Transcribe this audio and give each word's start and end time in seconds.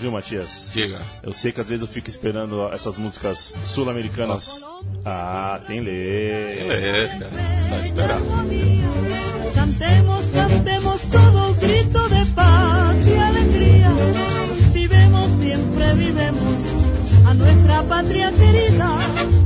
Viu, 0.00 0.10
Matias? 0.10 0.70
Diga. 0.72 1.00
Eu 1.22 1.32
sei 1.32 1.52
que 1.52 1.60
às 1.60 1.68
vezes 1.68 1.82
eu 1.82 1.86
fico 1.86 2.08
esperando 2.08 2.66
essas 2.72 2.96
músicas 2.96 3.54
sul-americanas. 3.64 4.66
Ah, 5.04 5.60
tem 5.66 5.80
lei. 5.80 6.66
Beleza, 6.66 7.30
só 7.68 7.78
esperar. 7.78 8.20
Cantemos, 9.54 10.24
cantemos 10.32 11.02
todo 11.02 11.54
grito 11.60 12.08
de 12.08 12.24
paz 12.34 13.06
y 13.06 13.18
alegría. 13.18 13.90
Vivemos, 14.72 15.30
siempre 15.40 15.94
vivemos 15.94 16.54
a 17.26 17.34
nuestra 17.34 17.82
patria 17.82 18.32
querida. 18.32 19.39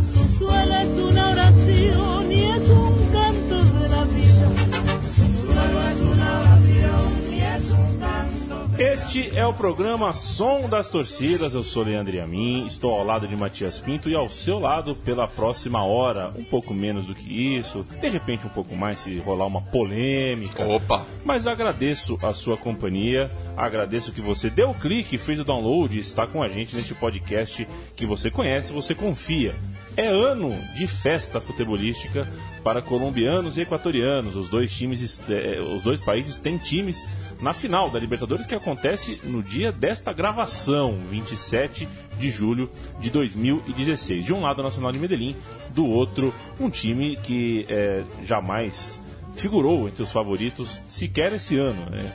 Este 9.14 9.38
é 9.38 9.46
o 9.46 9.52
programa 9.52 10.12
Som 10.12 10.68
das 10.68 10.90
Torcidas. 10.90 11.54
Eu 11.54 11.62
sou 11.62 11.84
Leandro 11.84 12.20
Amin, 12.20 12.66
estou 12.66 12.92
ao 12.92 13.04
lado 13.04 13.28
de 13.28 13.36
Matias 13.36 13.78
Pinto 13.78 14.10
e 14.10 14.14
ao 14.16 14.28
seu 14.28 14.58
lado 14.58 14.96
pela 14.96 15.28
próxima 15.28 15.84
hora. 15.84 16.32
Um 16.36 16.42
pouco 16.42 16.74
menos 16.74 17.06
do 17.06 17.14
que 17.14 17.56
isso, 17.56 17.86
de 18.00 18.08
repente 18.08 18.44
um 18.44 18.50
pouco 18.50 18.74
mais 18.74 18.98
se 18.98 19.16
rolar 19.20 19.46
uma 19.46 19.62
polêmica. 19.62 20.66
Opa! 20.66 21.06
Mas 21.24 21.46
agradeço 21.46 22.18
a 22.22 22.34
sua 22.34 22.56
companhia, 22.56 23.30
agradeço 23.56 24.12
que 24.12 24.20
você 24.20 24.50
deu 24.50 24.70
o 24.70 24.74
clique, 24.74 25.18
fez 25.18 25.40
o 25.40 25.44
download 25.44 25.96
e 25.96 26.00
está 26.00 26.26
com 26.26 26.42
a 26.42 26.48
gente 26.48 26.74
neste 26.74 26.94
podcast 26.94 27.66
que 27.94 28.06
você 28.06 28.30
conhece, 28.30 28.72
você 28.72 28.94
confia. 28.94 29.54
É 29.96 30.08
ano 30.08 30.52
de 30.74 30.86
festa 30.88 31.40
futebolística 31.40 32.28
para 32.64 32.82
colombianos 32.82 33.56
e 33.56 33.60
equatorianos. 33.60 34.34
Os 34.34 34.48
dois 34.48 34.72
times, 34.72 35.22
eh, 35.30 35.60
os 35.60 35.82
dois 35.82 36.00
países 36.00 36.38
têm 36.38 36.58
times 36.58 37.08
na 37.40 37.52
final 37.52 37.88
da 37.88 37.98
Libertadores 37.98 38.46
que 38.46 38.54
acontece 38.54 39.24
no 39.24 39.42
dia 39.42 39.70
desta 39.70 40.12
gravação, 40.12 40.98
27 41.08 41.86
de 42.18 42.30
julho 42.30 42.68
de 42.98 43.08
2016. 43.10 44.24
De 44.24 44.32
um 44.32 44.40
lado, 44.40 44.60
o 44.60 44.62
Nacional 44.64 44.90
de 44.90 44.98
Medellín, 44.98 45.36
do 45.70 45.86
outro, 45.86 46.34
um 46.58 46.68
time 46.68 47.16
que 47.16 47.64
eh, 47.68 48.02
jamais 48.24 49.00
figurou 49.36 49.88
entre 49.88 50.02
os 50.02 50.10
favoritos 50.10 50.80
sequer 50.88 51.32
esse 51.32 51.56
ano, 51.56 51.90
né? 51.90 52.12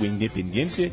O 0.00 0.04
Independiente 0.04 0.92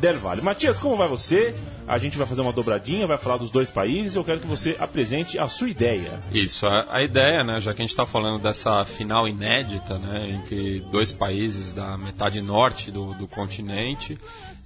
del 0.00 0.18
Valle. 0.18 0.42
Matias, 0.42 0.78
como 0.78 0.96
vai 0.96 1.08
você? 1.08 1.54
A 1.86 1.98
gente 1.98 2.16
vai 2.16 2.26
fazer 2.26 2.40
uma 2.40 2.52
dobradinha, 2.52 3.06
vai 3.06 3.18
falar 3.18 3.36
dos 3.36 3.50
dois 3.50 3.70
países. 3.70 4.14
Eu 4.14 4.24
quero 4.24 4.40
que 4.40 4.46
você 4.46 4.76
apresente 4.78 5.38
a 5.38 5.48
sua 5.48 5.68
ideia. 5.68 6.22
Isso, 6.32 6.66
a, 6.66 6.86
a 6.90 7.02
ideia, 7.02 7.44
né, 7.44 7.60
já 7.60 7.72
que 7.72 7.80
a 7.80 7.84
gente 7.84 7.90
está 7.90 8.06
falando 8.06 8.42
dessa 8.42 8.84
final 8.84 9.28
inédita, 9.28 9.98
né, 9.98 10.30
entre 10.30 10.80
dois 10.90 11.12
países 11.12 11.72
da 11.72 11.96
metade 11.96 12.40
norte 12.40 12.90
do, 12.90 13.14
do 13.14 13.26
continente 13.26 14.18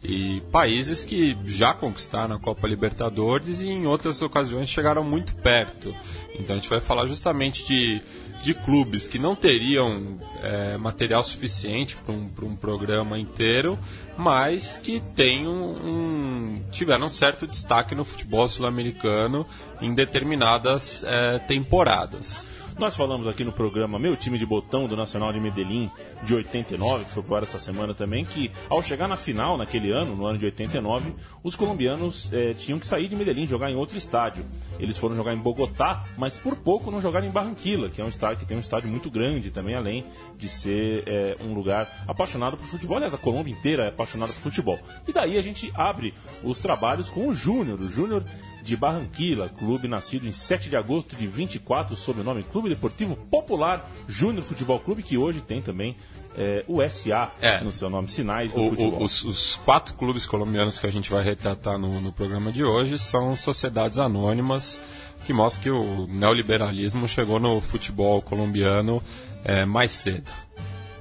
e 0.02 0.40
países 0.52 1.04
que 1.04 1.36
já 1.44 1.74
conquistaram 1.74 2.36
a 2.36 2.38
Copa 2.38 2.68
Libertadores 2.68 3.60
e 3.60 3.68
em 3.68 3.86
outras 3.86 4.22
ocasiões 4.22 4.68
chegaram 4.68 5.02
muito 5.02 5.34
perto. 5.36 5.94
Então 6.38 6.54
a 6.54 6.58
gente 6.58 6.68
vai 6.68 6.80
falar 6.80 7.06
justamente 7.06 7.66
de, 7.66 8.00
de 8.42 8.54
clubes 8.54 9.06
que 9.08 9.18
não 9.18 9.34
teriam 9.34 10.18
é, 10.42 10.76
material 10.76 11.22
suficiente 11.22 11.96
para 11.96 12.14
um, 12.14 12.28
um 12.42 12.56
programa 12.56 13.18
inteiro, 13.18 13.78
mas 14.16 14.78
que 14.82 15.00
têm 15.14 15.46
um, 15.46 15.70
um- 15.70 16.62
tiveram 16.70 17.06
um 17.06 17.10
certo 17.10 17.46
destaque 17.46 17.94
no 17.94 18.04
futebol 18.04 18.48
sul-americano 18.48 19.46
em 19.80 19.92
determinadas 19.94 21.04
é, 21.04 21.38
temporadas. 21.40 22.46
Nós 22.78 22.96
falamos 22.96 23.26
aqui 23.26 23.42
no 23.42 23.50
programa 23.50 23.98
Meu 23.98 24.16
Time 24.16 24.38
de 24.38 24.46
Botão 24.46 24.86
do 24.86 24.96
Nacional 24.96 25.32
de 25.32 25.40
Medellín 25.40 25.90
de 26.22 26.32
89, 26.32 27.06
que 27.06 27.10
foi 27.10 27.36
ar 27.36 27.42
essa 27.42 27.58
semana 27.58 27.92
também, 27.92 28.24
que 28.24 28.52
ao 28.68 28.80
chegar 28.80 29.08
na 29.08 29.16
final 29.16 29.58
naquele 29.58 29.90
ano, 29.90 30.14
no 30.14 30.24
ano 30.24 30.38
de 30.38 30.44
89, 30.44 31.12
os 31.42 31.56
colombianos 31.56 32.30
eh, 32.32 32.54
tinham 32.54 32.78
que 32.78 32.86
sair 32.86 33.08
de 33.08 33.16
Medellín, 33.16 33.48
jogar 33.48 33.68
em 33.68 33.74
outro 33.74 33.98
estádio. 33.98 34.44
Eles 34.78 34.96
foram 34.96 35.16
jogar 35.16 35.34
em 35.34 35.38
Bogotá, 35.38 36.04
mas 36.16 36.36
por 36.36 36.54
pouco 36.54 36.88
não 36.88 37.00
jogaram 37.00 37.26
em 37.26 37.32
Barranquilla, 37.32 37.88
que 37.88 38.00
é 38.00 38.04
um 38.04 38.08
estádio 38.08 38.38
que 38.38 38.46
tem 38.46 38.56
um 38.56 38.60
estádio 38.60 38.88
muito 38.88 39.10
grande 39.10 39.50
também, 39.50 39.74
além 39.74 40.04
de 40.36 40.48
ser 40.48 41.02
eh, 41.04 41.36
um 41.40 41.54
lugar 41.54 42.04
apaixonado 42.06 42.56
por 42.56 42.64
futebol. 42.64 42.96
Aliás, 42.96 43.12
a 43.12 43.18
Colômbia 43.18 43.52
inteira 43.52 43.86
é 43.86 43.88
apaixonada 43.88 44.32
por 44.32 44.40
futebol. 44.40 44.78
E 45.06 45.12
daí 45.12 45.36
a 45.36 45.42
gente 45.42 45.68
abre 45.74 46.14
os 46.44 46.60
trabalhos 46.60 47.10
com 47.10 47.26
o 47.26 47.34
Júnior. 47.34 47.80
O 47.80 47.88
Júnior 47.88 48.24
de 48.68 48.76
Barranquilla, 48.76 49.48
clube 49.48 49.88
nascido 49.88 50.26
em 50.28 50.32
7 50.32 50.68
de 50.70 50.76
agosto 50.76 51.16
de 51.16 51.26
24, 51.26 51.96
sob 51.96 52.20
o 52.20 52.24
nome 52.24 52.42
Clube 52.44 52.68
Deportivo 52.68 53.16
Popular 53.16 53.90
Júnior 54.06 54.44
Futebol 54.44 54.78
Clube, 54.78 55.02
que 55.02 55.16
hoje 55.18 55.40
tem 55.40 55.60
também 55.60 55.96
eh, 56.36 56.64
o 56.68 56.80
SA 56.88 57.32
É. 57.40 57.60
no 57.64 57.72
seu 57.72 57.90
nome, 57.90 58.06
Sinais 58.08 58.52
do 58.52 58.60
O- 58.60 58.66
o- 58.66 58.70
Futebol. 58.70 59.02
os, 59.02 59.24
os 59.24 59.56
quatro 59.64 59.94
clubes 59.94 60.24
colombianos 60.26 60.78
que 60.78 60.86
a 60.86 60.90
gente 60.90 61.10
vai 61.10 61.24
retratar 61.24 61.78
no, 61.78 62.00
no 62.00 62.12
programa 62.12 62.52
de 62.52 62.62
hoje 62.62 62.96
são 62.98 63.34
sociedades 63.34 63.98
anônimas 63.98 64.80
que 65.26 65.32
mostram 65.32 65.62
que 65.62 65.70
o 65.70 66.06
neoliberalismo 66.06 67.08
chegou 67.08 67.40
no 67.40 67.60
futebol 67.60 68.22
colombiano 68.22 69.02
é, 69.44 69.64
mais 69.64 69.90
cedo. 69.92 70.30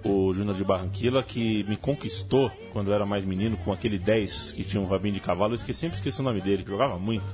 O 0.04 0.32
Júnior 0.34 0.56
de 0.56 0.64
Barranquilla, 0.64 1.22
que 1.22 1.64
me 1.66 1.76
conquistou 1.76 2.50
quando 2.72 2.88
eu 2.90 2.94
era 2.94 3.06
mais 3.06 3.26
menino, 3.26 3.58
com 3.58 3.72
aquele 3.74 3.98
10 4.00 4.54
que 4.54 4.64
tinha 4.64 4.82
um 4.82 4.88
rabinho 4.88 5.14
de 5.16 5.20
cavalo, 5.20 5.52
eu 5.52 5.56
esqueci, 5.56 5.80
sempre 5.82 5.98
esqueci 5.98 6.20
o 6.22 6.24
nome 6.24 6.40
dele, 6.40 6.64
que 6.64 6.70
jogava 6.70 6.98
muito. 6.98 7.26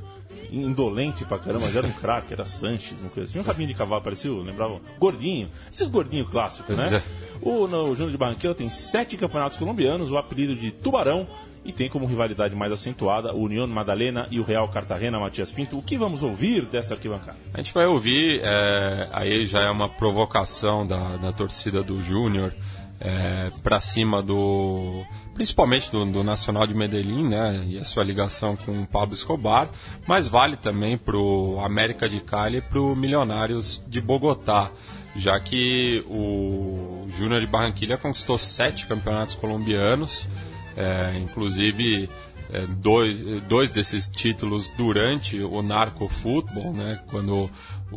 Indolente 0.56 1.25
pra 1.25 1.40
caramba, 1.40 1.66
mas 1.66 1.75
era 1.75 1.88
um 1.88 1.91
craque, 1.91 2.31
era 2.34 2.46
Sanches, 2.46 3.00
uma 3.02 3.09
coisa 3.09 3.24
assim. 3.24 3.31
Tinha 3.34 3.44
um 3.44 3.47
rabinho 3.47 3.68
de 3.68 3.74
cavalo, 3.74 4.02
parecia, 4.02 4.31
lembrava, 4.31 4.80
gordinho. 5.00 5.50
Esses 5.72 5.88
gordinhos 5.90 6.30
clássicos, 6.30 6.78
né? 6.78 6.97
é. 6.97 7.02
O, 7.41 7.68
no- 7.68 7.90
o 7.90 7.96
Júnior 7.96 8.12
de 8.12 8.18
Barranquilla 8.18 8.53
tem 8.53 8.69
sete 8.69 9.18
campeonatos 9.18 9.58
colombianos, 9.58 10.12
o 10.12 10.18
apelido 10.18 10.56
de 10.56 10.72
Tubarão, 10.72 11.28
e 11.66 11.72
tem 11.72 11.90
como 11.90 12.06
rivalidade 12.06 12.53
mais 12.56 12.72
acentuada 12.74 13.34
o 13.34 13.44
União 13.44 13.66
Madalena 13.66 14.28
e 14.30 14.38
o 14.40 14.44
Real 14.44 14.68
Cartagena, 14.68 15.18
Matias 15.19 15.52
Pinto. 15.52 15.78
O 15.78 15.81
que 15.81 15.97
vamos 15.97 16.22
ouvir 16.22 16.66
dessa 16.66 16.94
arquibancada? 16.94 17.38
A 17.53 17.58
gente 17.58 17.74
vai 17.74 17.85
ouvir, 17.88 18.41
é, 18.44 19.08
aí 19.14 19.46
já 19.46 19.62
é 19.64 19.70
uma 19.72 19.88
provocação 19.90 20.85
da, 20.85 21.16
da 21.18 21.31
torcida 21.31 21.81
do 21.81 22.02
Júnior 22.02 22.53
é, 23.00 23.50
para 23.64 23.80
cima 23.80 24.22
do. 24.22 25.03
Principalmente 25.33 25.89
do, 25.91 26.05
do 26.05 26.23
Nacional 26.23 26.66
de 26.67 26.73
Medellín, 26.73 27.27
né? 27.27 27.63
E 27.67 27.77
a 27.79 27.85
sua 27.85 28.03
ligação 28.03 28.55
com 28.55 28.83
o 28.83 28.88
Pablo 28.88 29.13
Escobar, 29.16 29.69
mas 30.07 30.27
vale 30.27 30.55
também 30.57 30.97
pro 30.97 31.59
América 31.63 32.07
de 32.07 32.19
Cali 32.19 32.57
e 32.57 32.61
pro 32.61 32.95
Milionários 32.95 33.81
de 33.88 33.99
Bogotá. 33.99 34.72
Já 35.16 35.39
que 35.39 36.03
o 36.07 37.07
Júnior 37.17 37.39
de 37.41 37.47
Barranquilla 37.47 37.97
conquistou 37.97 38.38
sete 38.38 38.88
campeonatos 38.88 39.35
colombianos, 39.35 40.27
é, 40.75 41.19
inclusive 41.19 42.09
é, 42.51 42.66
dois, 42.67 43.19
dois 43.43 43.69
desses 43.69 44.07
títulos 44.07 44.69
durante 44.75 45.39
o 45.39 45.61
narcofutebol, 45.61 46.73
né, 46.73 46.99
quando 47.11 47.47
o, 47.91 47.95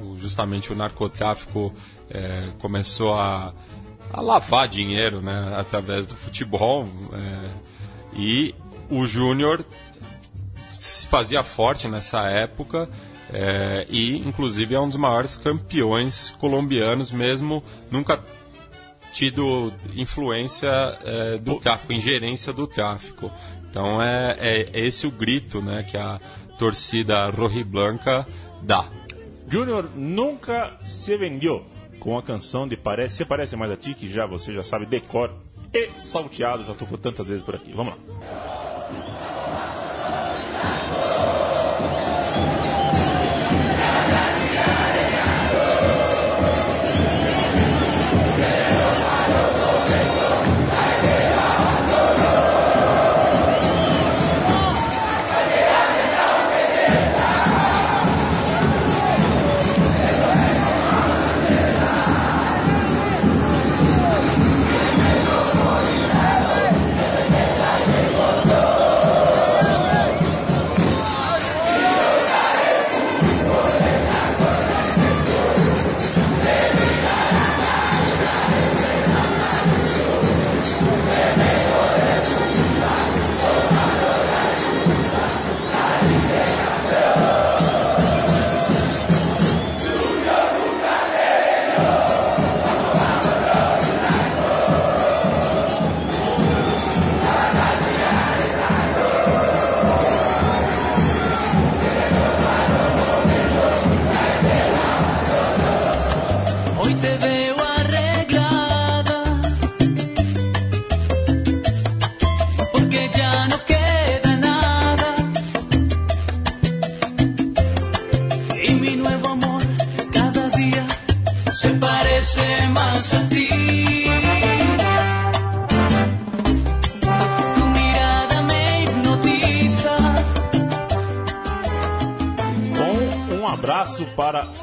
o- 0.00 0.16
justamente 0.20 0.70
o 0.72 0.76
narcotráfico 0.76 1.72
é, 2.10 2.48
começou 2.58 3.14
a, 3.14 3.54
a 4.12 4.20
lavar 4.20 4.68
dinheiro 4.68 5.20
né, 5.20 5.54
através 5.56 6.06
do 6.06 6.16
futebol. 6.16 6.88
é, 7.12 7.48
e 8.14 8.54
o 8.90 9.06
Júnior 9.06 9.64
se 10.78 11.06
fazia 11.06 11.42
forte 11.42 11.88
nessa 11.88 12.22
época 12.28 12.88
é, 13.32 13.86
e, 13.88 14.18
inclusive, 14.18 14.74
é 14.74 14.80
um 14.80 14.88
dos 14.88 14.96
maiores 14.96 15.36
campeões 15.36 16.30
colombianos, 16.38 17.10
mesmo 17.10 17.62
nunca 17.90 18.22
tido 19.12 19.72
influência 19.94 20.68
é, 21.02 21.38
do 21.38 21.58
tráfico, 21.58 21.92
ingerência 21.92 22.52
do 22.52 22.66
tráfico. 22.66 23.30
Então 23.68 24.00
é, 24.02 24.36
é 24.38 24.86
esse 24.86 25.06
o 25.06 25.10
grito 25.10 25.60
né, 25.60 25.82
que 25.82 25.96
a 25.96 26.20
torcida 26.58 27.28
rojiblanca 27.30 28.26
dá. 28.62 28.84
Júnior 29.48 29.90
nunca 29.94 30.76
se 30.84 31.16
vendeu 31.16 31.64
com 32.06 32.16
a 32.16 32.22
canção 32.22 32.68
de 32.68 32.76
Parece, 32.76 33.16
Se 33.16 33.24
Parece 33.24 33.56
Mais 33.56 33.72
a 33.72 33.76
Ti, 33.76 33.92
que 33.92 34.08
já 34.08 34.26
você 34.26 34.52
já 34.52 34.62
sabe, 34.62 34.86
decor 34.86 35.34
e 35.74 35.90
salteado, 36.00 36.62
já 36.62 36.72
tocou 36.72 36.96
tantas 36.96 37.26
vezes 37.26 37.44
por 37.44 37.56
aqui. 37.56 37.72
Vamos 37.72 37.94
lá. 37.94 38.55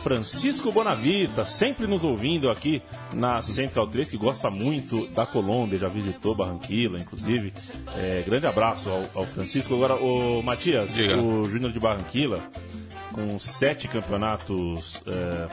Francisco 0.03 0.69
Bonavita, 0.69 1.45
sempre 1.45 1.87
nos 1.87 2.03
ouvindo 2.03 2.49
aqui 2.49 2.81
na 3.13 3.41
Central 3.41 3.87
3, 3.87 4.11
que 4.11 4.17
gosta 4.17 4.49
muito 4.49 5.07
da 5.07 5.25
Colômbia, 5.25 5.79
já 5.79 5.87
visitou 5.87 6.35
Barranquilla, 6.35 6.99
inclusive. 6.99 7.53
É, 7.95 8.21
grande 8.27 8.45
abraço 8.45 8.89
ao, 8.89 9.05
ao 9.15 9.25
Francisco. 9.25 9.73
Agora, 9.73 9.95
o 9.95 10.43
Matias, 10.43 10.93
Diga. 10.93 11.17
o 11.17 11.45
Júnior 11.45 11.71
de 11.71 11.79
Barranquilla, 11.79 12.43
com 13.13 13.39
sete 13.39 13.87
campeonatos 13.87 15.01
é, 15.07 15.47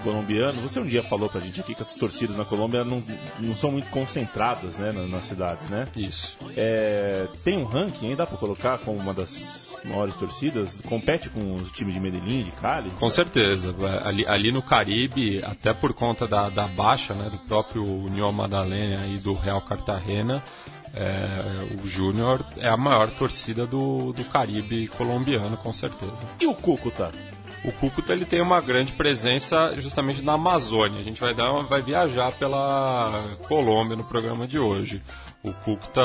colombianos, 0.00 0.60
você 0.62 0.80
um 0.80 0.86
dia 0.86 1.02
falou 1.02 1.28
pra 1.28 1.40
gente 1.40 1.60
aqui 1.60 1.74
que 1.74 1.82
as 1.82 1.94
torcidas 1.94 2.36
na 2.36 2.44
Colômbia 2.44 2.84
não, 2.84 3.02
não 3.38 3.54
são 3.54 3.70
muito 3.72 3.88
concentradas 3.90 4.78
né, 4.78 4.92
nas, 4.92 5.10
nas 5.10 5.24
cidades, 5.24 5.68
né? 5.68 5.86
Isso. 5.96 6.36
É, 6.56 7.26
tem 7.44 7.58
um 7.58 7.64
ranking 7.64 8.08
aí, 8.08 8.16
dá 8.16 8.26
pra 8.26 8.36
colocar 8.36 8.78
como 8.78 8.98
uma 8.98 9.14
das 9.14 9.70
maiores 9.84 10.14
torcidas? 10.16 10.78
Compete 10.88 11.28
com 11.28 11.54
os 11.54 11.70
times 11.72 11.94
de 11.94 12.00
Medellín, 12.00 12.42
de 12.42 12.50
Cali? 12.52 12.90
Com 12.90 13.08
certeza. 13.08 13.74
Ali, 14.04 14.26
ali 14.26 14.52
no 14.52 14.62
Caribe, 14.62 15.42
até 15.44 15.72
por 15.72 15.92
conta 15.92 16.26
da, 16.26 16.48
da 16.48 16.66
baixa 16.66 17.14
né, 17.14 17.30
do 17.30 17.38
próprio 17.38 17.84
União 17.84 18.30
Madalena 18.32 19.06
e 19.06 19.18
do 19.18 19.34
Real 19.34 19.60
Cartagena, 19.60 20.42
é, 20.94 21.82
o 21.82 21.86
Júnior 21.86 22.44
é 22.58 22.68
a 22.68 22.76
maior 22.76 23.10
torcida 23.10 23.66
do, 23.66 24.12
do 24.12 24.24
Caribe 24.24 24.88
colombiano, 24.88 25.56
com 25.56 25.72
certeza. 25.72 26.12
E 26.40 26.46
o 26.46 26.54
Cúcuta? 26.54 27.10
O 27.62 27.72
Cúcuta 27.72 28.14
ele 28.14 28.24
tem 28.24 28.40
uma 28.40 28.60
grande 28.60 28.92
presença 28.92 29.74
justamente 29.78 30.22
na 30.22 30.32
Amazônia. 30.32 30.98
A 30.98 31.02
gente 31.02 31.20
vai, 31.20 31.34
dar 31.34 31.52
vai 31.64 31.82
viajar 31.82 32.32
pela 32.32 33.36
Colômbia 33.46 33.96
no 33.96 34.04
programa 34.04 34.46
de 34.46 34.58
hoje. 34.58 35.02
O 35.42 35.52
Cúcuta, 35.52 36.00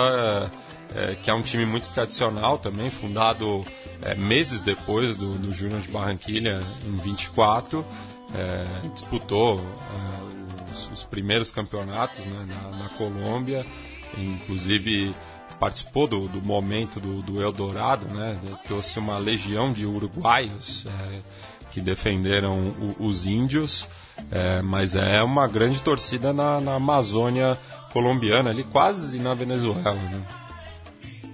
é, 0.94 1.12
é, 1.12 1.16
que 1.16 1.30
é 1.30 1.34
um 1.34 1.42
time 1.42 1.66
muito 1.66 1.90
tradicional 1.92 2.58
também, 2.58 2.90
fundado 2.90 3.64
é, 4.02 4.16
meses 4.16 4.62
depois 4.62 5.18
do, 5.18 5.38
do 5.38 5.52
Júnior 5.52 5.82
de 5.82 5.92
Barranquilha, 5.92 6.62
em 6.86 6.98
24, 6.98 7.86
é, 8.34 8.90
disputou 8.90 9.60
é, 9.60 10.72
os, 10.74 10.90
os 10.90 11.04
primeiros 11.06 11.54
campeonatos 11.54 12.26
né, 12.26 12.46
na, 12.50 12.84
na 12.84 12.90
Colômbia, 12.90 13.66
inclusive 14.18 15.16
participou 15.60 16.08
do, 16.08 16.28
do 16.28 16.42
momento 16.42 17.00
do, 17.00 17.22
do 17.22 17.42
Eldorado, 17.42 18.08
né? 18.08 18.38
Trouxe 18.66 19.00
uma 19.00 19.18
legião 19.18 19.72
de 19.74 19.86
uruguaios 19.86 20.86
é, 20.88 21.20
que 21.72 21.82
defenderam 21.82 22.70
o- 23.00 23.06
os 23.06 23.26
índios, 23.26 23.88
é, 24.32 24.62
mas 24.62 24.96
é 24.96 25.22
uma 25.24 25.48
grande 25.48 25.82
torcida 25.82 26.32
na, 26.34 26.60
na 26.62 26.76
Amazônia 26.76 27.58
colombiana, 27.92 28.50
ali 28.50 28.64
quase 28.64 29.20
na 29.20 29.34
Venezuela, 29.34 29.94
né? 29.94 30.22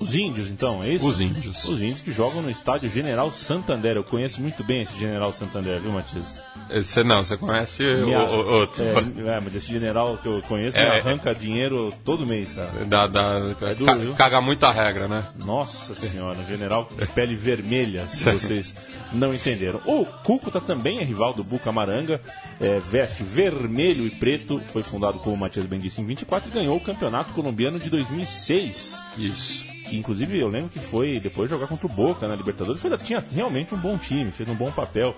Os 0.02 0.16
índios, 0.16 0.50
então, 0.50 0.84
é 0.84 0.90
isso? 0.94 1.08
Os 1.08 1.20
índios. 1.22 1.64
Os 1.66 1.82
índios 1.82 2.02
que 2.02 2.12
jogam 2.12 2.42
no 2.42 2.50
estádio 2.50 2.90
General 2.90 3.30
Santander. 3.32 3.96
Eu 3.96 4.04
conheço 4.04 4.42
muito 4.42 4.64
bem 4.64 4.82
esse 4.82 4.98
General 4.98 5.32
Santander, 5.32 5.80
viu, 5.80 5.92
Matias? 5.92 6.44
Você 6.70 7.04
não, 7.04 7.24
você 7.24 7.36
conhece 7.38 7.84
Minha- 7.84 8.20
o, 8.24 8.34
o- 8.34 8.54
outro. 8.60 8.84
É, 8.84 9.36
é, 9.36 9.40
mas 9.42 9.56
esse 9.56 9.70
general 9.72 10.18
que 10.18 10.28
eu 10.28 10.42
conheço 10.48 10.78
me 10.78 10.84
É. 10.84 11.00
arranca 11.00 11.36
dinheiro 11.36 11.94
todo 12.06 12.26
mês, 12.26 12.54
cara. 12.54 12.86
Da, 12.86 13.08
da, 13.08 13.56
É 13.62 13.76
duro, 13.76 14.16
caga 14.16 14.40
muita 14.42 14.72
regra, 14.72 15.08
né? 15.08 15.24
Nossa 15.38 15.94
senhora, 15.96 16.44
general 16.46 16.90
de 16.98 17.06
pele 17.08 17.36
vermelha, 17.36 18.08
se 18.08 18.24
vocês 18.24 18.74
não 19.12 19.34
entenderam. 19.34 19.82
O 19.86 20.06
Cúcuta 20.06 20.62
também 20.62 21.00
é 21.00 21.04
rival 21.04 21.34
do 21.34 21.44
Bucamaranga, 21.44 22.22
é, 22.60 22.80
veste 22.80 23.24
vermelho 23.24 24.08
e 24.08 24.12
preto, 24.12 24.60
foi 24.68 24.82
fundado, 24.82 25.20
como 25.20 25.36
o 25.36 25.40
Matias 25.40 25.66
bem 25.66 25.80
disse, 25.80 26.00
em 26.02 26.06
24 26.06 26.50
e 26.50 26.54
ganhou 26.54 26.78
o 26.78 26.82
campeonato 26.82 27.34
colombiano 27.34 27.80
de 27.80 27.90
2006. 27.90 29.04
Isso. 29.18 29.66
Que 29.92 29.98
inclusive 29.98 30.40
eu 30.40 30.48
lembro 30.48 30.70
que 30.70 30.80
foi 30.80 31.20
depois 31.20 31.50
jogar 31.50 31.68
contra 31.68 31.86
o 31.86 31.90
Boca 31.90 32.26
na 32.26 32.34
Libertadores. 32.34 32.82
Foi, 32.82 32.98
tinha 32.98 33.22
realmente 33.34 33.76
um 33.76 33.78
bom 33.78 33.98
time, 33.98 34.32
fez 34.32 34.48
um 34.48 34.56
bom 34.56 34.72
papel 34.72 35.14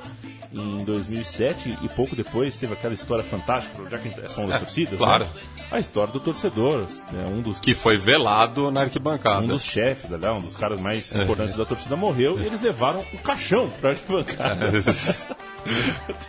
em 0.51 0.83
2007 0.83 1.77
e 1.83 1.89
pouco 1.89 2.15
depois 2.15 2.57
teve 2.57 2.73
aquela 2.73 2.95
história 2.95 3.23
fantástica, 3.23 3.87
já 3.87 3.99
que 3.99 4.07
é 4.19 4.27
som 4.27 4.47
das 4.47 4.55
É, 4.55 4.59
torcidas, 4.59 4.97
claro. 4.97 5.25
né? 5.25 5.29
a 5.69 5.79
história 5.79 6.11
do 6.11 6.19
torcedor, 6.19 6.87
é, 7.13 7.29
um 7.29 7.41
dos 7.41 7.59
Que 7.59 7.75
foi 7.75 7.97
velado 7.99 8.71
na 8.71 8.81
arquibancada. 8.81 9.43
um 9.43 9.47
dos 9.47 9.63
chefes, 9.63 10.09
né, 10.09 10.31
um 10.31 10.39
dos 10.39 10.55
caras 10.55 10.79
mais 10.81 11.13
É. 11.15 11.21
importantes 11.23 11.55
da 11.55 11.65
torcida 11.65 11.95
morreu 11.95 12.39
e 12.39 12.45
eles 12.47 12.59
levaram 12.59 13.05
o 13.13 13.17
caixão 13.19 13.69
pra 13.79 13.91
arquibancada. 13.91 14.71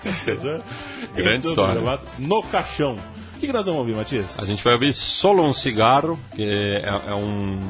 Torcedor 0.03 0.61
Grande 1.17 1.47
história. 1.47 2.01
No 2.19 2.43
caixão. 2.43 2.97
O 3.37 3.41
que, 3.41 3.47
que 3.49 3.53
nós 3.53 3.67
vamos 3.67 3.81
ouvir, 3.81 3.95
Matias? 3.95 4.39
A 4.39 4.45
gente 4.45 4.63
vai 4.63 4.75
ouvir 4.75 4.93
Solo 4.95 5.43
um 5.43 5.53
Cigarro, 5.53 6.19
que 6.35 6.43
é, 6.43 6.89
é 7.11 7.15
um, 7.15 7.61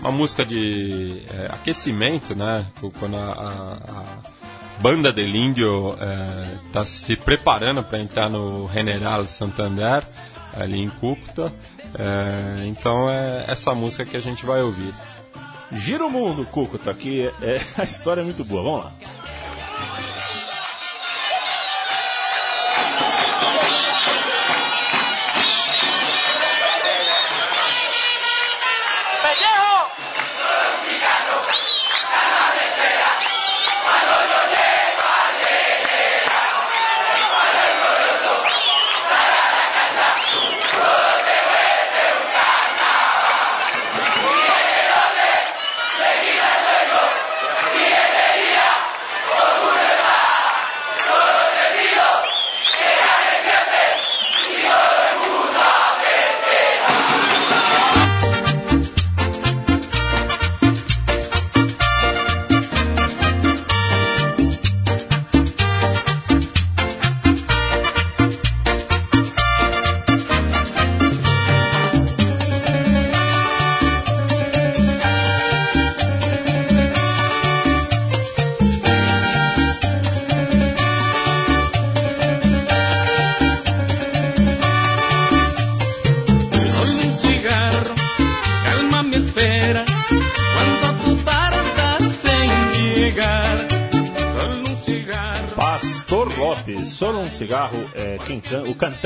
uma 0.00 0.10
música 0.12 0.44
de 0.44 1.22
é, 1.32 1.46
aquecimento, 1.46 2.34
né? 2.36 2.66
Quando 2.98 3.16
a, 3.16 3.20
a- 3.32 4.00
a 4.00 4.80
banda 4.80 5.12
del 5.12 5.34
Índio 5.34 5.96
está 6.66 6.84
se 6.84 7.16
preparando 7.16 7.82
para 7.82 7.98
entrar 8.00 8.28
no 8.30 8.68
General 8.72 9.26
Santander, 9.26 10.04
ali 10.56 10.80
em 10.80 10.88
Cúcuta. 10.88 11.52
É, 11.98 12.66
então 12.66 13.10
é 13.10 13.44
essa 13.48 13.74
música 13.74 14.04
que 14.04 14.16
a 14.16 14.20
gente 14.20 14.44
vai 14.46 14.62
ouvir. 14.62 14.92
Gira 15.72 16.06
o 16.06 16.10
mundo, 16.10 16.46
Cúcuta, 16.46 16.94
que 16.94 17.26
é, 17.42 17.56
é- 17.56 17.60
a 17.80 17.84
história 17.84 18.20
é 18.20 18.24
muito 18.24 18.44
boa. 18.44 18.62
Vamos 18.62 18.84
lá. 18.84 18.92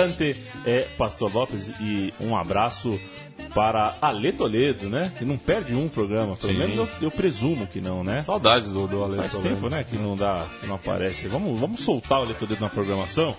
Can... 0.02 0.12
O 0.12 0.12
cantante 0.12 0.42
é 0.64 0.80
Pastor 0.96 1.32
Lopes 1.32 1.72
e 1.80 2.12
um 2.20 2.36
abraço 2.36 2.98
para 3.54 3.96
Ale 4.00 4.32
Toledo, 4.32 4.88
né? 4.88 5.12
Que 5.18 5.24
não 5.24 5.36
perde 5.36 5.74
um 5.74 5.88
programa, 5.88 6.36
pelo 6.36 6.52
Sim. 6.52 6.58
menos 6.58 6.76
eu, 6.76 6.88
eu 7.02 7.10
presumo 7.10 7.66
que 7.66 7.80
não, 7.80 8.02
né? 8.02 8.22
Saudades 8.22 8.70
do, 8.70 8.86
do 8.86 9.04
Ale 9.04 9.16
Faz 9.16 9.32
Toledo. 9.32 9.54
tempo, 9.54 9.68
né, 9.68 9.84
que 9.84 9.96
não 9.96 10.14
dá, 10.16 10.46
que 10.60 10.66
não 10.66 10.76
aparece. 10.76 11.28
Vamos, 11.28 11.58
vamos 11.60 11.80
soltar 11.80 12.20
o 12.20 12.24
Ale 12.24 12.34
Toledo 12.34 12.60
na 12.60 12.70
programação 12.70 13.36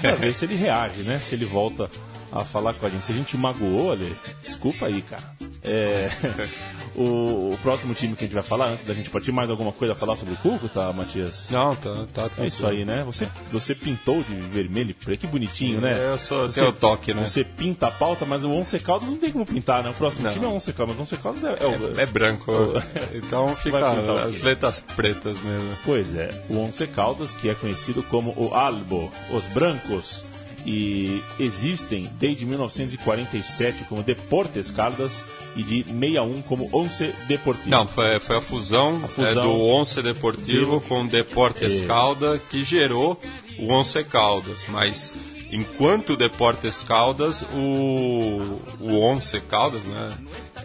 pra 0.00 0.14
ver 0.14 0.34
se 0.34 0.44
ele 0.44 0.56
reage, 0.56 1.02
né? 1.02 1.18
Se 1.18 1.34
ele 1.34 1.44
volta 1.44 1.90
a 2.30 2.44
falar 2.44 2.74
com 2.74 2.86
a 2.86 2.90
gente. 2.90 3.04
Se 3.04 3.12
a 3.12 3.14
gente 3.14 3.36
magoou, 3.36 3.90
Ale, 3.92 4.14
desculpa 4.42 4.86
aí, 4.86 5.02
cara. 5.02 5.22
É, 5.62 6.08
O, 6.96 7.50
o 7.52 7.58
próximo 7.62 7.92
time 7.94 8.14
que 8.14 8.24
a 8.24 8.26
gente 8.26 8.34
vai 8.34 8.42
falar, 8.42 8.68
antes 8.68 8.84
da 8.84 8.94
gente 8.94 9.10
partir, 9.10 9.32
mais 9.32 9.50
alguma 9.50 9.72
coisa 9.72 9.94
a 9.94 9.96
falar 9.96 10.16
sobre 10.16 10.34
o 10.34 10.36
Cuco, 10.36 10.68
tá, 10.68 10.92
Matias? 10.92 11.46
Não, 11.50 11.74
tá, 11.74 12.06
tá 12.14 12.30
É 12.38 12.46
isso 12.46 12.64
aí, 12.66 12.84
né? 12.84 13.02
Você, 13.04 13.28
você 13.50 13.74
pintou 13.74 14.22
de 14.22 14.34
vermelho 14.36 14.90
e 14.90 14.94
preto. 14.94 15.20
Que 15.20 15.26
bonitinho, 15.26 15.80
né? 15.80 15.96
Eu 16.12 16.18
sou, 16.18 16.46
Você- 16.50 16.62
o 16.62 16.72
toque, 16.72 17.12
né? 17.12 17.26
Você 17.26 17.42
pinta 17.42 17.88
a 17.88 17.90
pauta, 17.90 18.24
mas 18.24 18.44
o 18.44 18.50
Once 18.50 18.78
Caldas 18.78 19.08
não 19.08 19.16
tem 19.16 19.32
como 19.32 19.44
pintar, 19.44 19.82
né? 19.82 19.90
O 19.90 19.94
próximo 19.94 20.24
Não. 20.26 20.32
time 20.32 20.44
é 20.44 20.48
o 20.48 20.52
Once 20.54 20.72
Caldas, 20.72 20.96
mas 20.96 21.10
o 21.10 21.14
Once 21.14 21.22
Caldas 21.22 21.44
é, 21.44 21.64
é 21.64 21.66
o... 21.66 22.00
É 22.00 22.06
branco. 22.06 22.52
Então 23.12 23.54
fica 23.56 23.90
as 24.24 24.40
letras 24.42 24.80
pretas 24.94 25.40
mesmo. 25.40 25.76
Pois 25.84 26.14
é, 26.14 26.28
o 26.48 26.58
Once 26.58 26.86
Caldas, 26.88 27.32
que 27.32 27.48
é 27.48 27.54
conhecido 27.54 28.02
como 28.04 28.30
o 28.36 28.54
Albo, 28.54 29.10
os 29.30 29.42
Brancos, 29.46 30.24
e 30.64 31.22
existem 31.38 32.10
desde 32.18 32.44
1947 32.46 33.84
como 33.84 34.02
Deportes 34.02 34.70
Caldas 34.70 35.12
e 35.56 35.62
de 35.62 35.84
61 35.84 36.42
como 36.42 36.68
Once 36.72 37.12
Deportivo. 37.28 37.70
Não, 37.70 37.86
foi, 37.86 38.18
foi 38.18 38.36
a 38.36 38.40
fusão, 38.40 39.00
A 39.04 39.08
fusão. 39.08 39.30
é, 39.30 39.34
do 39.34 39.52
Once 39.60 40.02
Deportivo 40.02 40.80
com 40.82 41.06
Deportes 41.06 41.82
É. 41.82 41.86
Caldas 41.86 42.40
que 42.50 42.62
gerou 42.62 43.20
o 43.58 43.72
Once 43.72 44.02
Caldas. 44.04 44.66
Mas 44.68 45.14
enquanto 45.54 46.14
o 46.14 46.16
Deportes 46.16 46.82
Caldas, 46.82 47.42
o, 47.54 48.60
o 48.80 49.00
Once 49.00 49.40
Caldas 49.42 49.84
né, 49.84 50.12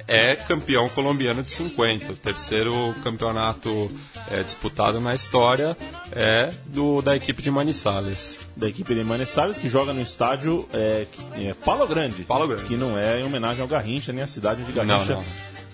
é 0.07 0.35
campeão 0.35 0.89
colombiano 0.89 1.43
de 1.43 1.51
50. 1.51 2.11
O 2.11 2.15
terceiro 2.15 2.95
campeonato 3.03 3.87
é, 4.27 4.41
disputado 4.41 4.99
na 4.99 5.13
história 5.13 5.77
é 6.11 6.49
do, 6.65 7.03
da 7.03 7.15
equipe 7.15 7.41
de 7.41 7.51
Manizales. 7.51 8.39
da 8.57 8.67
equipe 8.67 8.95
de 8.95 9.03
Manizales, 9.03 9.59
que 9.59 9.69
joga 9.69 9.93
no 9.93 10.01
estádio 10.01 10.67
é, 10.73 11.05
é 11.35 11.53
Palo 11.53 11.87
Grande. 11.87 12.23
Palo 12.23 12.47
Grande. 12.47 12.63
Que 12.63 12.75
não 12.75 12.97
é 12.97 13.21
em 13.21 13.23
homenagem 13.23 13.61
ao 13.61 13.67
Garrincha, 13.67 14.11
nem 14.11 14.23
a 14.23 14.27
cidade 14.27 14.63
onde 14.63 14.71
Garrincha 14.71 15.23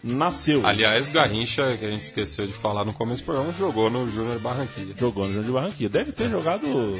Não, 0.03 0.17
nasceu. 0.17 0.65
Aliás, 0.65 1.09
Garrincha, 1.09 1.77
que 1.77 1.85
a 1.85 1.89
gente 1.89 2.01
esqueceu 2.01 2.45
de 2.45 2.53
falar 2.53 2.83
no 2.83 2.91
começo 2.91 3.21
do 3.21 3.25
programa, 3.25 3.53
jogou 3.57 3.89
no 3.89 4.05
Júnior 4.11 4.39
Barranquilla. 4.39 4.93
Jogou 4.97 5.23
no 5.23 5.29
Júnior 5.29 5.45
de 5.45 5.51
Barranquilla. 5.53 5.89
Deve 5.89 6.11
ter 6.11 6.29
jogado 6.29 6.99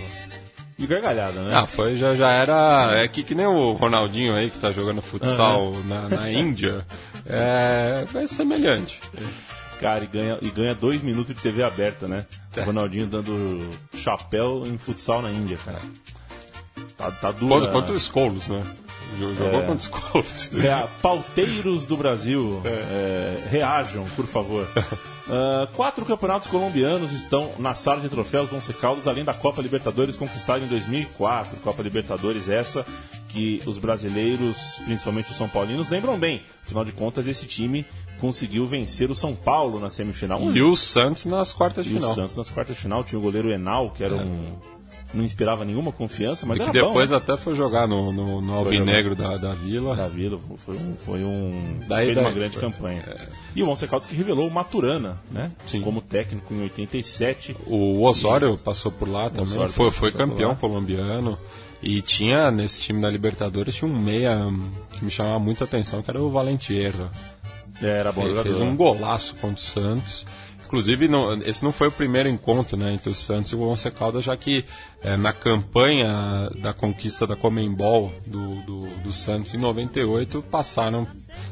de 0.78 0.88
gargalhada, 0.88 1.42
né? 1.42 1.52
Ah, 1.56 1.66
foi, 1.66 1.96
já, 1.96 2.16
já 2.16 2.30
era. 2.32 2.92
É 3.02 3.08
que, 3.08 3.24
que 3.24 3.34
nem 3.36 3.46
o 3.46 3.72
Ronaldinho 3.74 4.34
aí 4.36 4.50
que 4.50 4.58
tá 4.60 4.72
jogando 4.72 5.02
futsal 5.02 5.74
na, 5.86 6.10
na 6.10 6.30
Índia. 6.32 6.86
É, 7.26 8.06
é 8.14 8.28
semelhante. 8.28 9.00
Cara, 9.80 10.04
e 10.04 10.08
ganha, 10.08 10.38
e 10.42 10.50
ganha 10.50 10.74
dois 10.76 11.02
minutos 11.02 11.36
de 11.36 11.42
TV 11.42 11.64
aberta, 11.64 12.08
né? 12.08 12.26
É. 12.56 12.62
O 12.62 12.66
Ronaldinho 12.66 13.08
dando 13.08 13.70
chapéu 13.98 14.64
em 14.66 14.78
futsal 14.78 15.22
na 15.22 15.32
Índia, 15.32 15.58
cara. 15.64 15.80
Tá, 16.98 17.12
tá 17.12 17.32
duro. 17.32 17.70
Contra, 17.72 17.94
os 17.94 18.08
Colos, 18.08 18.48
né? 18.48 18.64
Jogou 19.20 19.48
É. 19.60 19.62
contra 19.64 19.76
os 19.76 19.88
Colos. 19.88 20.50
Rea- 20.54 20.88
pauteiros 21.02 21.86
do 21.86 21.96
Brasil, 21.98 22.62
é, 22.66 23.38
reajam, 23.50 24.06
por 24.16 24.26
favor. 24.26 24.68
Ah, 25.30 25.68
quatro 25.74 26.06
campeonatos 26.06 26.48
colombianos 26.48 27.12
estão 27.12 27.52
na 27.58 27.74
sala 27.74 28.02
de 28.02 28.10
troféus 28.10 28.50
do 28.50 28.56
Once 28.56 28.74
Caldas, 28.74 29.08
além 29.08 29.24
da 29.24 29.34
Copa 29.34 29.62
Libertadores 29.62 30.16
conquistada 30.16 30.64
em 30.64 30.68
2004. 30.68 31.58
Copa 31.62 31.82
Libertadores 31.82 32.50
essa 32.50 32.86
que 33.30 33.62
os 33.66 33.78
brasileiros, 33.78 34.80
principalmente 34.86 35.32
os 35.32 35.38
são 35.38 35.50
paulinos, 35.50 35.90
lembram 35.90 36.18
bem. 36.18 36.44
Afinal 36.64 36.86
de 36.86 36.94
contas, 36.94 37.28
esse 37.28 37.46
time 37.46 37.86
conseguiu 38.20 38.66
vencer 38.66 39.12
o 39.12 39.16
São 39.16 39.36
Paulo 39.36 39.80
na 39.80 39.90
semifinal. 39.90 40.40
E 40.52 40.62
o 40.62 40.76
Santos 40.76 41.26
nas 41.26 41.52
quartas 41.52 41.86
de 41.86 41.94
E 41.94 41.98
o 41.98 42.00
final. 42.00 42.16
Santos 42.16 42.38
nas 42.38 42.50
quartas 42.50 42.76
de 42.76 42.82
final 42.82 43.04
tinha 43.04 43.20
o 43.20 43.22
goleiro 43.22 43.52
Enal, 43.52 43.90
que 43.92 44.04
era 44.04 44.16
um. 44.16 44.75
Não 45.16 45.24
inspirava 45.24 45.64
nenhuma 45.64 45.92
confiança, 45.92 46.46
mas 46.46 46.58
E 46.58 46.64
que 46.66 46.72
depois 46.72 47.10
bom, 47.10 47.16
né? 47.16 47.22
até 47.24 47.38
foi 47.38 47.54
jogar 47.56 47.88
no, 47.88 48.12
no, 48.12 48.42
no 48.42 48.54
Alvinegro 48.54 49.16
da, 49.16 49.38
da 49.38 49.54
Vila. 49.54 49.96
da 49.96 50.08
Vila. 50.08 50.38
Foi 50.58 50.76
um. 50.76 50.96
Foi 50.98 51.24
um 51.24 51.80
Daí- 51.88 52.06
fez 52.08 52.18
daí 52.18 52.26
uma 52.26 52.34
grande 52.34 52.58
foi. 52.58 52.62
campanha. 52.70 53.04
E 53.56 53.64
o 53.64 53.70
Once 53.70 53.88
Caldas 53.88 54.08
que 54.08 54.16
revelou 54.16 54.48
o 54.48 54.52
Maturana, 54.54 55.18
né? 55.32 55.52
Sim. 55.66 55.82
Como 55.82 56.02
técnico 56.02 56.54
em 56.54 56.62
87. 56.64 57.56
O 57.66 58.04
Osório 58.04 58.58
passou 58.58 58.92
por 58.92 59.08
lá 59.08 59.30
também, 59.30 59.54
Osório 59.54 59.72
foi, 59.72 59.90
foi 59.92 60.12
campeão 60.12 60.56
colombiano. 60.56 61.38
E 61.82 62.02
tinha, 62.02 62.50
nesse 62.52 62.82
time 62.82 63.00
da 63.02 63.10
Libertadores, 63.10 63.76
tinha 63.76 63.90
um 63.90 63.96
meia 63.98 64.38
que 64.92 65.06
me 65.06 65.12
chamava 65.12 65.38
muita 65.40 65.64
atenção, 65.66 66.02
que 66.02 66.10
era 66.10 66.20
o 66.22 66.32
Valentierra. 66.32 67.12
Era 67.82 68.12
bom 68.12 68.22
Ele 68.22 68.30
jogador. 68.32 68.50
fez 68.50 68.62
um 68.62 68.72
né? 68.72 68.76
golaço 68.76 69.36
contra 69.36 69.58
o 69.58 69.60
Santos. 69.60 70.26
Inclusive, 70.76 71.08
não- 71.08 71.34
esse 71.44 71.64
não 71.64 71.72
foi 71.72 71.88
o 71.88 71.92
primeiro 71.92 72.28
encontro 72.28 72.76
né, 72.76 72.92
entre 72.92 73.10
o 73.10 73.16
Santos 73.16 73.50
e 73.52 73.56
o 73.56 73.62
Once 73.62 73.90
Caldas, 73.92 74.26
já 74.26 74.36
que 74.36 74.66
eh, 75.02 75.16
na 75.16 75.32
campanha 75.32 76.50
da 76.62 76.74
conquista 76.74 77.26
da 77.26 77.34
Comembol 77.34 78.12
do, 78.28 78.56
do, 78.64 78.88
do 78.98 79.14
Santos 79.14 79.54
em 79.54 79.58
98, 79.58 80.42
passaram 80.52 81.08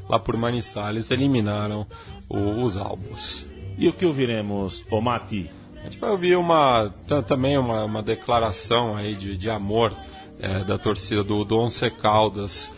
lá 0.10 0.20
por 0.20 0.36
Manizales, 0.36 1.10
eliminaram 1.10 1.88
o- 2.28 2.64
os 2.66 2.76
Albos. 2.76 3.48
E 3.78 3.88
o 3.88 3.94
que 3.94 4.06
ouviremos, 4.06 4.84
o 4.92 5.00
Mati? 5.00 5.50
A 5.80 5.84
gente 5.86 5.98
vai 6.00 6.10
ouvir 6.10 6.36
uma, 6.36 6.94
ta- 7.08 7.22
também 7.22 7.58
uma, 7.58 7.86
uma 7.86 8.04
declaração 8.04 8.98
aí 8.98 9.16
de, 9.16 9.38
de 9.38 9.50
amor 9.50 9.94
eh, 10.38 10.66
da 10.66 10.78
torcida 10.78 11.24
do, 11.24 11.46
do 11.46 11.58
Once 11.58 11.90
Caldas 11.92 12.70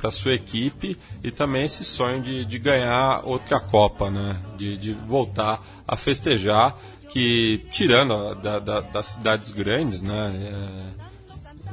para 0.00 0.10
sua 0.10 0.34
equipe 0.34 0.96
e 1.22 1.30
também 1.30 1.64
esse 1.64 1.84
sonho 1.84 2.20
de, 2.22 2.44
de 2.44 2.58
ganhar 2.58 3.22
outra 3.24 3.60
Copa, 3.60 4.10
né? 4.10 4.36
De, 4.56 4.76
de 4.76 4.92
voltar 4.92 5.60
a 5.86 5.96
festejar, 5.96 6.76
que 7.08 7.64
tirando 7.70 8.34
da- 8.36 8.58
da- 8.58 8.80
das 8.80 9.06
cidades 9.06 9.52
grandes, 9.52 10.02
né? 10.02 10.32
eh, 10.34 11.04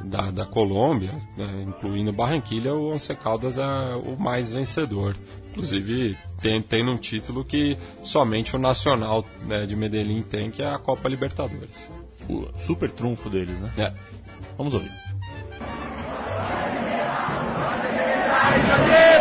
da, 0.04 0.30
da 0.32 0.44
Colômbia, 0.44 1.12
né, 1.36 1.46
incluindo 1.66 2.12
Barranquilha, 2.12 2.74
o 2.74 2.92
Once 2.92 3.14
Caldas 3.14 3.56
é 3.56 3.62
o 4.04 4.16
mais 4.18 4.52
vencedor. 4.52 5.16
Inclusive, 5.50 6.16
tem, 6.40 6.60
tem 6.62 6.88
um 6.88 6.96
título 6.96 7.44
que 7.44 7.76
somente 8.02 8.56
o 8.56 8.58
Nacional 8.58 9.24
né, 9.46 9.64
de 9.66 9.76
Medellín 9.76 10.22
tem, 10.22 10.50
que 10.50 10.60
é 10.62 10.68
a 10.68 10.78
Copa 10.78 11.08
Libertadores. 11.08 11.88
O 12.28 12.48
super 12.58 12.90
trunfo 12.90 13.28
deles, 13.30 13.58
né? 13.60 13.70
É. 13.78 13.92
Vamos 14.58 14.74
ouvir. 14.74 14.90
Yo 18.72 19.11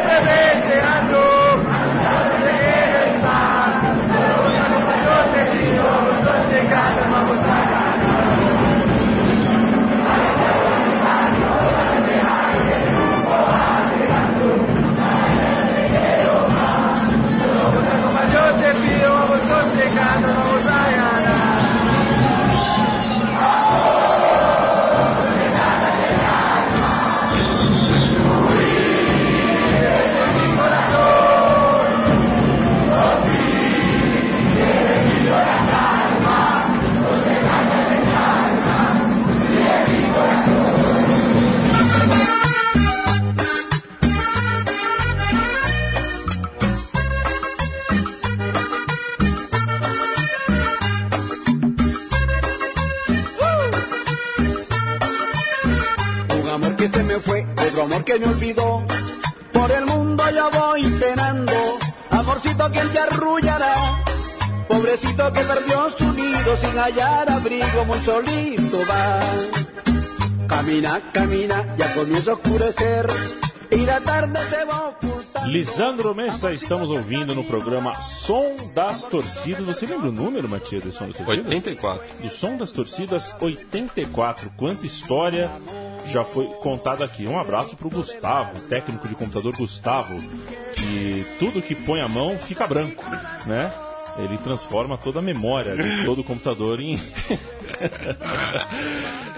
amor 57.92 58.06
que 58.06 58.20
me 58.20 58.26
olvidó. 58.26 58.84
Por 59.52 59.72
el 59.72 59.86
mundo 59.86 60.24
yo 60.34 60.50
voy 60.52 60.84
penando. 60.84 61.54
Amorcito, 62.10 62.70
¿quién 62.72 62.88
te 62.90 63.00
arrullará? 63.00 64.04
Pobrecito 64.68 65.34
que 65.34 65.42
perdió 65.42 65.90
su 65.98 66.14
nido 66.14 66.58
sin 66.62 66.80
hallar 66.80 67.30
abrigo, 67.30 67.86
muy 67.86 68.00
solito 68.00 68.78
va. 68.90 69.20
Camina, 70.48 71.12
camina, 71.12 71.76
ya 71.78 71.94
comienza 71.94 72.32
a 72.32 72.34
oscurecer. 72.36 73.08
Y 73.72 73.86
la 73.86 74.00
tarde 74.02 74.40
se 74.50 74.66
va 74.66 74.90
ocultando. 74.90 75.48
Lisandro 75.48 76.14
Messa, 76.14 76.52
estamos 76.52 76.90
ouvindo 76.90 77.34
no 77.34 77.44
programa 77.46 77.96
Som 78.02 78.56
das 78.74 79.06
Torcidas. 79.06 79.66
Você 79.66 79.86
lembra 79.86 80.10
o 80.10 80.12
número, 80.12 80.48
Matias, 80.48 80.84
do 80.84 80.92
Som 80.92 81.08
das 81.08 81.18
Torcidas? 81.18 81.48
84. 81.48 82.04
do 82.22 82.30
Som 82.30 82.58
das 82.58 82.72
Torcidas 82.72 83.36
84. 83.40 84.52
Quanta 84.58 84.86
história 84.86 85.50
já 86.08 86.24
foi 86.24 86.48
contada 86.62 87.04
aqui. 87.06 87.28
Um 87.28 87.40
abraço 87.40 87.76
pro 87.76 87.90
Gustavo, 87.90 88.60
técnico 88.68 89.08
de 89.08 89.16
computador 89.16 89.56
Gustavo, 89.56 90.16
que 90.76 91.26
tudo 91.40 91.62
que 91.62 91.76
põe 91.76 92.02
a 92.02 92.08
mão 92.08 92.38
fica 92.38 92.68
branco, 92.68 93.04
né? 93.46 93.72
Ele 94.18 94.38
transforma 94.38 94.98
toda 94.98 95.20
a 95.20 95.22
memória 95.22 95.76
de 95.76 96.06
todo 96.06 96.20
o 96.20 96.24
computador 96.24 96.80
em, 96.80 97.00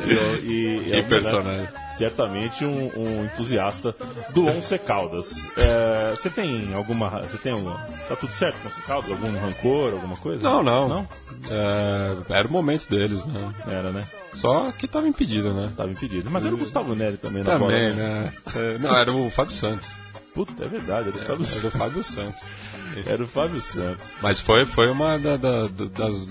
E, 0.05 0.75
e- 0.75 0.83
Que 0.89 0.95
é 0.95 0.99
um 0.99 1.03
personagem. 1.07 1.67
certamente 1.97 2.65
um, 2.65 2.91
um 2.97 3.25
entusiasta 3.25 3.95
do 4.33 4.45
Once 4.47 4.77
Caldas. 4.79 5.49
É, 5.57 6.11
Você 6.15 6.29
tem 6.29 6.73
alguma. 6.73 7.21
Você 7.21 7.37
tem 7.37 7.53
uma. 7.53 7.75
Tá 8.09 8.15
tudo 8.15 8.33
certo 8.33 8.57
com 8.61 8.67
o 8.67 8.71
Once 8.71 8.81
Caldas? 8.81 9.11
Algum 9.11 9.31
rancor, 9.39 9.93
alguma 9.93 10.17
coisa? 10.17 10.43
Não, 10.43 10.61
não. 10.63 10.89
Não? 10.89 11.07
É, 11.49 12.17
era 12.39 12.47
o 12.47 12.51
momento 12.51 12.89
deles, 12.89 13.23
né? 13.25 13.53
Era, 13.67 13.91
né? 13.91 14.03
Só 14.33 14.71
que 14.71 14.87
tava 14.87 15.07
impedido, 15.07 15.53
né? 15.53 15.69
Tava 15.77 15.91
impedido. 15.91 16.29
Mas 16.31 16.45
era 16.45 16.53
o 16.53 16.57
Gustavo 16.57 16.95
Neri 16.95 17.17
também 17.17 17.43
na 17.43 17.51
Também, 17.57 17.91
bola. 17.93 18.03
né? 18.09 18.33
É, 18.55 18.77
não, 18.79 18.95
era 18.95 19.11
o 19.13 19.29
Fábio 19.29 19.53
Santos. 19.53 19.89
Puta, 20.33 20.65
é 20.65 20.67
verdade, 20.67 21.09
era 21.09 21.17
o 21.17 21.19
Fábio 21.19 21.33
Era 21.33 21.41
o 21.41 21.45
Santos. 21.45 21.79
Fábio 21.79 22.03
Santos. 22.03 22.47
Era 23.05 23.23
o 23.23 23.27
Fábio 23.27 23.61
Santos. 23.61 24.13
Mas 24.21 24.39
foi, 24.39 24.65
foi 24.65 24.89
uma, 24.89 25.17
da- 25.17 25.37
da- 25.37 25.67
da- 25.67 25.85
das, 25.85 26.27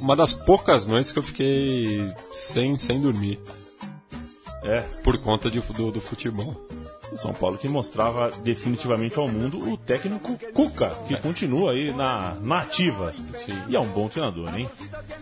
uma 0.00 0.16
das 0.16 0.32
poucas 0.32 0.86
noites 0.86 1.12
que 1.12 1.18
eu 1.18 1.22
fiquei 1.22 2.12
sem, 2.32 2.76
sem 2.78 3.00
dormir. 3.00 3.38
É, 4.62 4.80
Por 5.02 5.18
conta 5.18 5.50
de, 5.50 5.60
do, 5.60 5.90
do 5.90 6.00
futebol. 6.00 6.54
O 7.12 7.16
São 7.16 7.32
Paulo 7.32 7.58
que 7.58 7.68
mostrava 7.68 8.30
definitivamente 8.42 9.18
ao 9.18 9.28
mundo 9.28 9.58
o 9.70 9.76
técnico 9.76 10.38
Cuca, 10.54 10.90
que 11.06 11.16
continua 11.16 11.72
aí 11.72 11.92
na, 11.92 12.34
na 12.40 12.60
ativa. 12.60 13.12
Sim. 13.36 13.58
E 13.68 13.76
é 13.76 13.80
um 13.80 13.86
bom 13.88 14.08
treinador, 14.08 14.54
hein? 14.56 14.68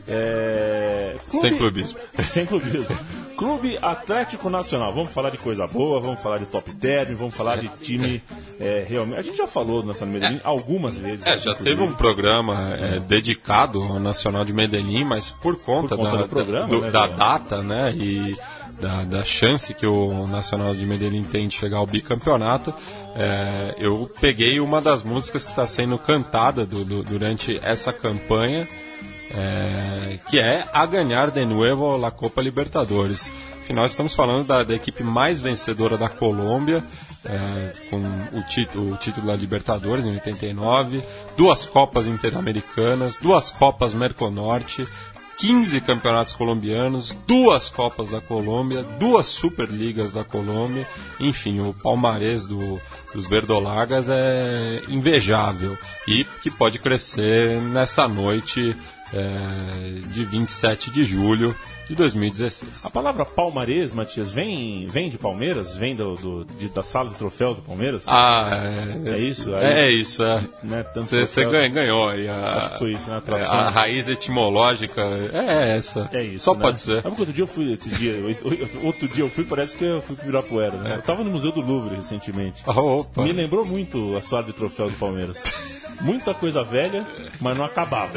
É... 0.09 1.16
Sem 1.30 1.56
clubismo. 1.56 1.99
Sem 2.30 2.47
clubismo. 2.47 2.97
Clube 3.37 3.78
Atlético 3.80 4.50
Nacional. 4.50 4.92
Vamos 4.92 5.11
falar 5.12 5.30
de 5.30 5.38
coisa 5.38 5.66
boa, 5.66 6.00
vamos 6.00 6.20
falar 6.20 6.38
de 6.38 6.47
top 6.47 6.75
term, 6.75 7.14
vamos 7.14 7.35
falar 7.35 7.56
de 7.56 7.68
time 7.80 8.23
é, 8.59 8.85
realmente. 8.87 9.18
A 9.18 9.23
gente 9.23 9.37
já 9.38 9.47
falou 9.47 9.80
do 9.80 9.88
Nacional 9.88 10.14
de 10.14 10.20
Medellín 10.20 10.40
algumas 10.44 10.97
vezes. 10.99 11.25
É, 11.25 11.38
já 11.38 11.52
inclusive. 11.52 11.64
teve 11.64 11.82
um 11.82 11.92
programa 11.94 12.75
é, 12.75 13.00
dedicado 13.00 13.82
ao 13.82 13.99
Nacional 13.99 14.44
de 14.44 14.52
Medellín, 14.52 15.04
mas 15.04 15.30
por 15.30 15.56
conta, 15.56 15.97
Por 15.97 16.04
conta 16.04 16.16
da, 16.18 16.23
do 16.25 16.28
programa, 16.28 16.68
do- 16.68 16.80
né, 16.82 16.90
da 16.90 17.06
data, 17.06 17.62
né, 17.62 17.92
e 17.97 18.37
da, 18.81 19.03
da 19.05 19.25
chance 19.25 19.75
que 19.75 19.87
o 19.87 20.27
Nacional 20.27 20.75
de 20.75 20.85
Medellín 20.87 21.25
tem 21.25 21.47
de 21.49 21.55
chegar 21.57 21.79
ao 21.79 21.87
bicampeonato, 21.87 22.73
é, 23.15 23.75
eu 23.79 24.11
peguei 24.21 24.59
uma 24.61 24.81
das 24.81 25.03
músicas 25.03 25.45
que 25.45 25.51
está 25.51 25.67
sendo 25.67 25.99
cantada 25.99 26.65
do- 26.65 26.85
do- 26.85 27.03
durante 27.03 27.59
essa 27.63 27.93
campanha, 27.93 28.67
é, 29.33 30.19
que 30.29 30.39
é 30.39 30.65
A 30.73 30.85
Ganhar 30.87 31.31
de 31.31 31.45
Nuevo 31.45 31.97
la 31.97 32.11
Copa 32.11 32.41
Libertadores. 32.43 33.33
Afinal, 33.63 33.87
estamos 33.87 34.15
falando 34.15 34.47
da, 34.47 34.65
da 34.65 34.75
equipe 34.75 35.05
mais 35.05 35.41
vencedora 35.41 35.97
da 35.97 36.09
Colômbia, 36.09 36.83
é, 37.25 37.73
com 37.89 37.99
o 38.37 38.43
título, 38.49 38.95
o 38.95 38.97
título 38.97 39.27
da 39.29 39.37
Libertadores 39.37 40.05
em 40.07 40.11
89, 40.12 41.01
duas 41.37 41.64
Copas 41.66 42.07
Interamericanas, 42.07 43.16
duas 43.16 43.51
Copas 43.53 43.95
Merconorte, 43.95 44.88
15 45.40 45.81
campeonatos 45.81 46.35
colombianos, 46.35 47.16
duas 47.26 47.70
Copas 47.70 48.11
da 48.11 48.20
Colômbia, 48.20 48.83
duas 48.83 49.26
Superligas 49.26 50.12
da 50.12 50.22
Colômbia, 50.22 50.87
enfim, 51.18 51.61
o 51.61 51.72
palmarés 51.72 52.46
do, 52.46 52.79
dos 53.14 53.26
verdolagas 53.26 54.07
é 54.11 54.83
invejável 54.90 55.79
e 56.07 56.24
que 56.42 56.50
pode 56.50 56.79
crescer 56.79 57.59
nessa 57.62 58.07
noite 58.07 58.76
é, 59.12 60.09
de 60.09 60.25
27 60.25 60.90
de 60.90 61.05
julho 61.05 61.55
de 61.88 61.96
2016. 61.96 62.85
A 62.85 62.90
palavra 62.90 63.25
palmarés, 63.25 63.92
Matias, 63.92 64.31
vem, 64.31 64.87
vem 64.87 65.11
de 65.11 65.18
Palmeiras? 65.18 65.77
Vem 65.77 65.96
do, 65.96 66.14
do- 66.14 66.44
de- 66.44 66.68
da 66.68 66.85
sala 66.85 67.11
de 67.11 67.16
troféus 67.16 67.57
do 67.57 67.62
Palmeiras? 67.62 68.03
Ah, 68.07 68.49
é, 69.05 69.11
É 69.11 69.18
isso? 69.18 69.53
É, 69.57 69.87
é 69.87 69.90
isso, 69.90 70.23
é. 70.23 70.40
Né, 70.62 70.85
Você 70.94 71.25
troféu- 71.44 71.70
ganhou, 71.73 72.09
aí 72.09 72.29
a, 72.29 72.57
Acho 72.59 72.73
que 72.75 72.79
foi 72.79 72.92
isso, 72.92 73.11
né? 73.11 73.20
A 73.27 73.37
é, 73.38 73.42
a 73.44 73.70
raiz 73.70 74.07
etimológica 74.07 75.03
é 75.33 75.77
essa. 75.77 76.09
É 76.12 76.23
isso. 76.23 76.44
Só 76.44 76.55
né? 76.55 76.61
pode 76.61 76.81
ser. 76.81 77.03
Sabe 77.03 77.14
que 77.16 77.20
outro 77.23 77.35
dia 77.35 77.42
eu 77.42 77.49
fui, 77.49 77.70
outro 77.73 77.90
dia, 77.90 78.14
outro 78.85 79.09
dia 79.09 79.25
eu 79.25 79.29
fui, 79.29 79.44
parece 79.44 79.77
que 79.77 79.85
eu 79.85 80.01
fui 80.01 80.14
pro 80.14 80.25
Ibirapuera, 80.27 80.77
né? 80.77 80.94
Eu 80.96 81.03
tava 81.03 81.25
no 81.25 81.31
Museu 81.31 81.51
do 81.51 81.61
Louvre 81.61 81.96
recentemente. 81.96 82.62
Opa. 82.66 83.23
Me 83.25 83.33
lembrou 83.33 83.64
muito 83.64 84.16
a 84.16 84.23
sala 84.23 84.44
de 84.44 84.53
troféu 84.53 84.88
do 84.88 84.96
Palmeiras. 84.96 85.42
Muita 86.00 86.35
coisa 86.35 86.64
velha, 86.64 87.07
mas 87.40 87.57
não 87.57 87.64
acabava. 87.64 88.14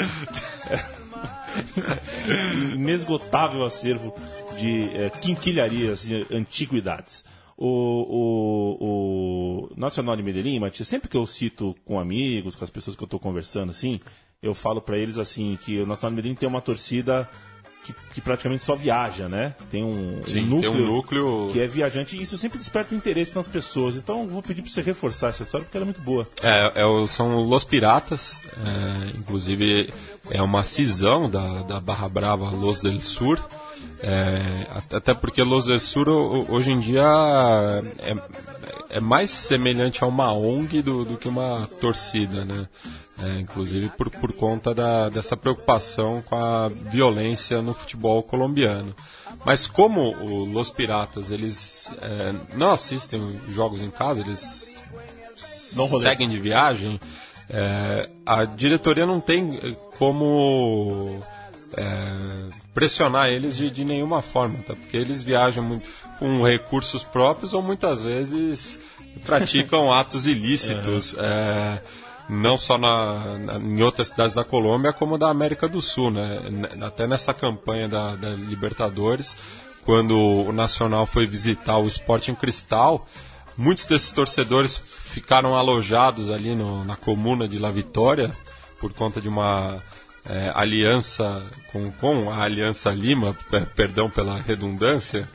Inesgotável 2.74 3.64
acervo 3.64 4.14
de 4.58 4.90
eh, 4.96 5.10
quinquilharias 5.22 6.06
e 6.06 6.26
antiguidades. 6.32 7.26
O, 7.56 7.68
o, 8.80 9.70
o 9.70 9.80
Nacional 9.80 10.16
de 10.16 10.24
Medellín, 10.24 10.60
Matias, 10.60 10.88
sempre 10.88 11.10
que 11.10 11.18
eu 11.18 11.26
cito 11.28 11.76
com 11.86 12.00
amigos, 12.00 12.56
com 12.56 12.64
as 12.64 12.70
pessoas 12.70 12.96
que 12.96 13.04
eu 13.04 13.06
estou 13.06 13.20
conversando 13.20 13.70
assim, 13.70 14.00
eu 14.42 14.54
falo 14.54 14.82
para 14.82 14.98
eles 14.98 15.18
assim 15.18 15.58
que 15.64 15.80
o 15.80 15.86
Nacional 15.86 16.12
de 16.12 16.16
Medellín 16.18 16.36
tem 16.36 16.50
uma 16.50 16.62
torcida 16.62 17.30
que, 17.84 17.94
que 18.14 18.22
praticamente 18.22 18.64
só 18.64 18.76
viaja, 18.76 19.28
né? 19.28 19.54
Tem 19.70 19.84
um, 19.84 20.20
um 20.20 20.24
Sim, 20.26 20.42
núcleo, 20.46 20.62
tem 20.74 20.82
um 20.82 20.86
núcleo. 20.88 21.50
que 21.52 21.60
é 21.60 21.68
viajante 21.68 22.16
e 22.18 22.22
isso 22.22 22.38
sempre 22.38 22.58
desperta 22.58 22.96
interesse 22.96 23.36
nas 23.36 23.48
pessoas. 23.48 23.96
Então 23.96 24.26
vou 24.28 24.42
pedir 24.42 24.62
para 24.62 24.72
você 24.72 24.82
reforçar 24.82 25.30
essa 25.30 25.44
história 25.44 25.66
porque 25.66 25.78
ela 25.78 25.84
é 25.84 25.88
muito 25.88 26.02
boa. 26.02 26.28
É, 26.42 26.72
é 26.82 27.08
são 27.08 27.36
Los 27.44 27.64
Piratas, 27.66 28.42
é, 28.66 29.18
inclusive 29.18 29.94
é 30.30 30.42
uma 30.42 30.64
cisão 30.64 31.30
da, 31.30 31.62
da 31.64 31.80
Barra 31.80 32.08
Brava 32.10 32.50
Los 32.50 32.82
del 32.82 33.00
Sur. 33.02 33.38
é, 34.02 34.42
at- 34.76 34.94
até 34.94 35.14
porque 35.14 35.44
Los 35.44 35.66
del 35.66 35.80
Sur 35.80 36.08
ho- 36.10 36.46
hoje 36.50 36.72
em 36.72 36.80
dia 36.80 37.04
é, 38.00 38.16
é 38.98 39.00
mais 39.00 39.32
semelhante 39.32 40.04
a 40.04 40.08
uma 40.08 40.32
ONG 40.34 40.82
do, 40.82 41.04
do 41.06 41.18
que 41.18 41.28
uma 41.28 41.68
torcida, 41.82 42.46
né? 42.46 42.68
É, 43.22 43.40
inclusive 43.40 43.90
por, 43.90 44.10
por 44.10 44.34
conta 44.34 44.74
da, 44.74 45.08
dessa 45.08 45.38
preocupação 45.38 46.24
com 46.24 46.36
a 46.36 46.68
violência 46.68 47.62
no 47.62 47.74
futebol 47.74 48.24
colombiano. 48.24 48.96
Mas 49.46 49.68
como 49.68 50.16
o 50.18 50.46
Los 50.46 50.72
Piratas 50.72 51.30
eles 51.30 51.92
é, 52.02 52.34
não 52.58 52.72
assistem 52.72 53.40
jogos 53.50 53.84
em 53.84 53.92
casa, 53.92 54.22
eles 54.22 54.76
seguem 55.36 56.28
de 56.28 56.40
viagem, 56.40 57.00
é, 57.50 58.10
a 58.26 58.46
diretoria 58.46 59.06
não 59.06 59.20
tem 59.20 59.58
eh, 59.58 59.76
como 59.98 61.22
é, 61.76 62.50
pressionar 62.74 63.28
eles 63.28 63.58
de, 63.58 63.70
de 63.70 63.84
nenhuma 63.84 64.22
forma, 64.22 64.60
tá? 64.60 64.76
porque 64.76 64.96
eles 64.96 65.24
viajam 65.24 65.64
muito 65.64 65.90
com 66.20 66.44
recursos 66.44 67.04
próprios 67.04 67.54
ou 67.54 67.62
muitas 67.62 68.02
vezes 68.02 68.80
praticam 69.26 69.92
atos 69.94 70.26
ilícitos. 70.26 71.16
é, 71.20 71.82
não 72.30 72.58
só 72.58 72.78
na, 72.78 73.38
na- 73.38 73.56
em 73.58 73.82
outras 73.82 74.10
cidades 74.10 74.34
da 74.36 74.44
Colômbia, 74.44 74.94
como 74.94 75.18
da 75.18 75.30
América 75.30 75.68
do 75.68 75.82
Sul, 75.82 76.12
né? 76.12 76.40
Até 76.82 77.06
nessa 77.08 77.34
campanha 77.34 77.88
da, 77.88 78.16
da 78.16 78.30
Libertadores, 78.30 79.38
quando 79.86 80.18
o 80.18 80.52
Nacional 80.52 81.06
foi 81.06 81.26
visitar 81.28 81.78
o 81.78 81.88
Sporting 81.88 82.36
Cristal, 82.36 83.06
muitos 83.58 83.86
desses 83.86 84.12
torcedores 84.14 84.78
ficaram 84.78 85.56
alojados 85.56 86.30
ali 86.30 86.56
no- 86.56 86.84
na 86.86 86.96
comuna 86.96 87.48
de 87.48 87.60
La 87.60 87.70
Vitória 87.72 88.32
por 88.80 88.94
conta 88.94 89.20
de 89.22 89.28
uma 89.30 89.82
é, 90.26 90.52
aliança 90.56 91.44
com, 91.72 91.92
com 91.92 92.32
a 92.32 92.44
Aliança 92.44 92.90
Lima, 92.92 93.36
per- 93.52 93.66
perdão 93.76 94.10
pela 94.10 94.40
redundância, 94.40 95.30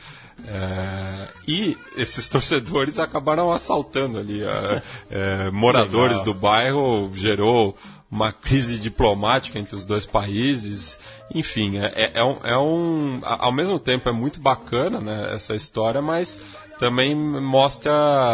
é, 0.51 1.29
e 1.47 1.77
esses 1.97 2.29
torcedores 2.29 2.99
acabaram 2.99 3.53
assaltando 3.53 4.19
ali 4.19 4.43
é, 4.43 4.83
é, 5.11 5.51
moradores 5.51 6.19
Legal. 6.19 6.25
do 6.25 6.35
bairro, 6.35 7.11
gerou 7.15 7.77
uma 8.11 8.33
crise 8.33 8.79
diplomática 8.79 9.59
entre 9.59 9.77
os 9.77 9.85
dois 9.85 10.07
países. 10.07 10.99
Enfim, 11.35 11.79
é, 11.79 11.93
é- 11.95 12.13
é 12.21 12.25
um, 12.25 12.37
é 12.43 12.57
um- 12.59 13.21
Ao 13.23 13.53
mesmo 13.53 13.79
tempo 13.79 14.09
é 14.09 14.13
muito 14.13 14.41
bacana 14.41 14.99
né, 15.01 15.35
essa 15.35 15.55
história, 15.55 16.01
mas 16.01 16.41
também 16.79 17.15
mostra 17.15 17.93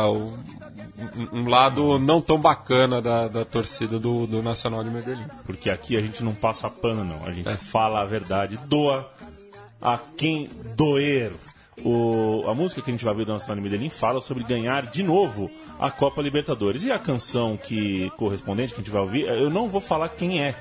um, 0.09 0.33
um 1.33 1.49
lado 1.49 1.99
não 1.99 2.21
tão 2.21 2.39
bacana 2.39 3.03
da, 3.03 3.27
da 3.27 3.45
torcida 3.45 3.99
do, 3.99 4.29
do 4.29 4.41
Nacional 4.43 4.85
de 4.85 4.91
Medellín. 4.91 5.27
Porque 5.45 5.69
aqui 5.69 5.97
a 5.97 6.01
gente 6.01 6.23
não 6.23 6.35
passa 6.35 6.71
pano, 6.71 7.03
não. 7.03 7.25
A 7.27 7.33
gente 7.33 7.57
fala 7.57 8.03
a 8.03 8.05
verdade. 8.05 8.57
Doa 8.67 9.11
a 9.83 9.99
quem 10.17 10.49
doer. 10.77 11.33
O, 11.83 12.45
a 12.49 12.55
música 12.55 12.83
que 12.83 12.91
a 12.91 12.93
gente 12.93 13.05
vai 13.05 13.15
ver 13.15 13.27
do 13.27 13.33
Nacional 13.33 13.57
de 13.57 13.63
Medellín 13.63 13.89
fala 13.89 14.21
sobre 14.21 14.45
ganhar 14.45 14.87
de 14.87 15.03
novo 15.03 15.51
a 15.79 15.91
Copa 15.91 16.23
Libertadores. 16.23 16.85
E 16.85 16.93
a 16.93 16.99
canção 16.99 17.57
que 17.57 18.11
correspondente 18.11 18.75
que 18.75 18.81
a 18.81 18.85
gente 18.85 18.93
vai 18.93 19.03
ouvir, 19.03 19.27
eu 19.27 19.51
não 19.51 19.69
vou 19.69 19.81
falar 19.81 20.11
quem 20.11 20.43
é 20.43 20.55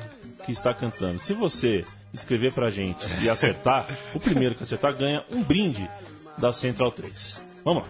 que 0.46 0.52
está 0.52 0.74
cantando. 0.74 1.20
Se 1.20 1.34
você 1.34 1.86
escrever 2.14 2.54
pra 2.54 2.70
gente 2.70 3.06
e 3.22 3.30
acertar, 3.30 3.88
o 4.14 4.20
primeiro 4.20 4.56
que 4.56 4.64
acertar 4.64 4.96
ganha 4.96 5.24
um 5.32 5.42
brinde 5.42 5.90
da 6.38 6.52
Central 6.52 6.92
3. 6.92 7.42
Vamos 7.64 7.84
lá. 7.84 7.90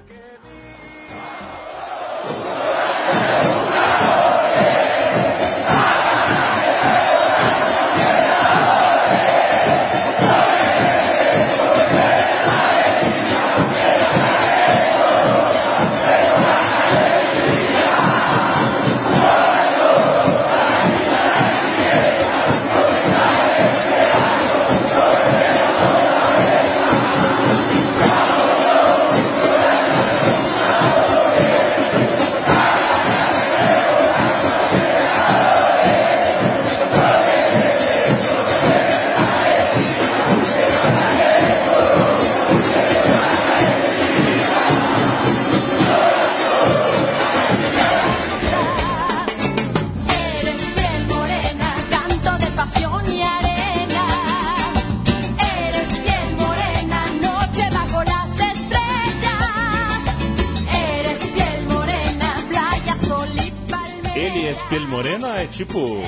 Pele 64.74 64.88
Morena, 64.88 65.38
é 65.38 65.46
tipo. 65.46 66.02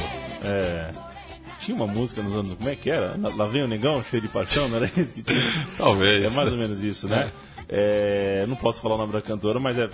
é, 0.44 0.90
tinha 1.60 1.78
uma 1.78 1.86
música 1.86 2.20
nos 2.24 2.34
anos. 2.34 2.56
Como 2.56 2.68
é 2.68 2.76
que 2.76 2.90
era? 2.90 3.14
Lá 3.36 3.46
vem 3.46 3.62
o 3.62 3.68
negão, 3.68 4.04
cheio 4.04 4.24
de 4.24 4.28
paixão, 4.28 4.68
não 4.68 4.78
era 4.78 4.88
isso? 4.88 5.24
Talvez. 5.78 6.24
É 6.26 6.36
mais 6.36 6.52
ou 6.52 6.58
menos 6.58 6.82
isso, 6.82 7.08
né? 7.08 7.32
É, 7.70 8.44
não 8.48 8.56
posso 8.56 8.82
falar 8.82 8.96
o 8.96 8.98
nome 8.98 9.14
da 9.14 9.22
cantora, 9.22 9.60
mas 9.60 9.78
é. 9.78 9.88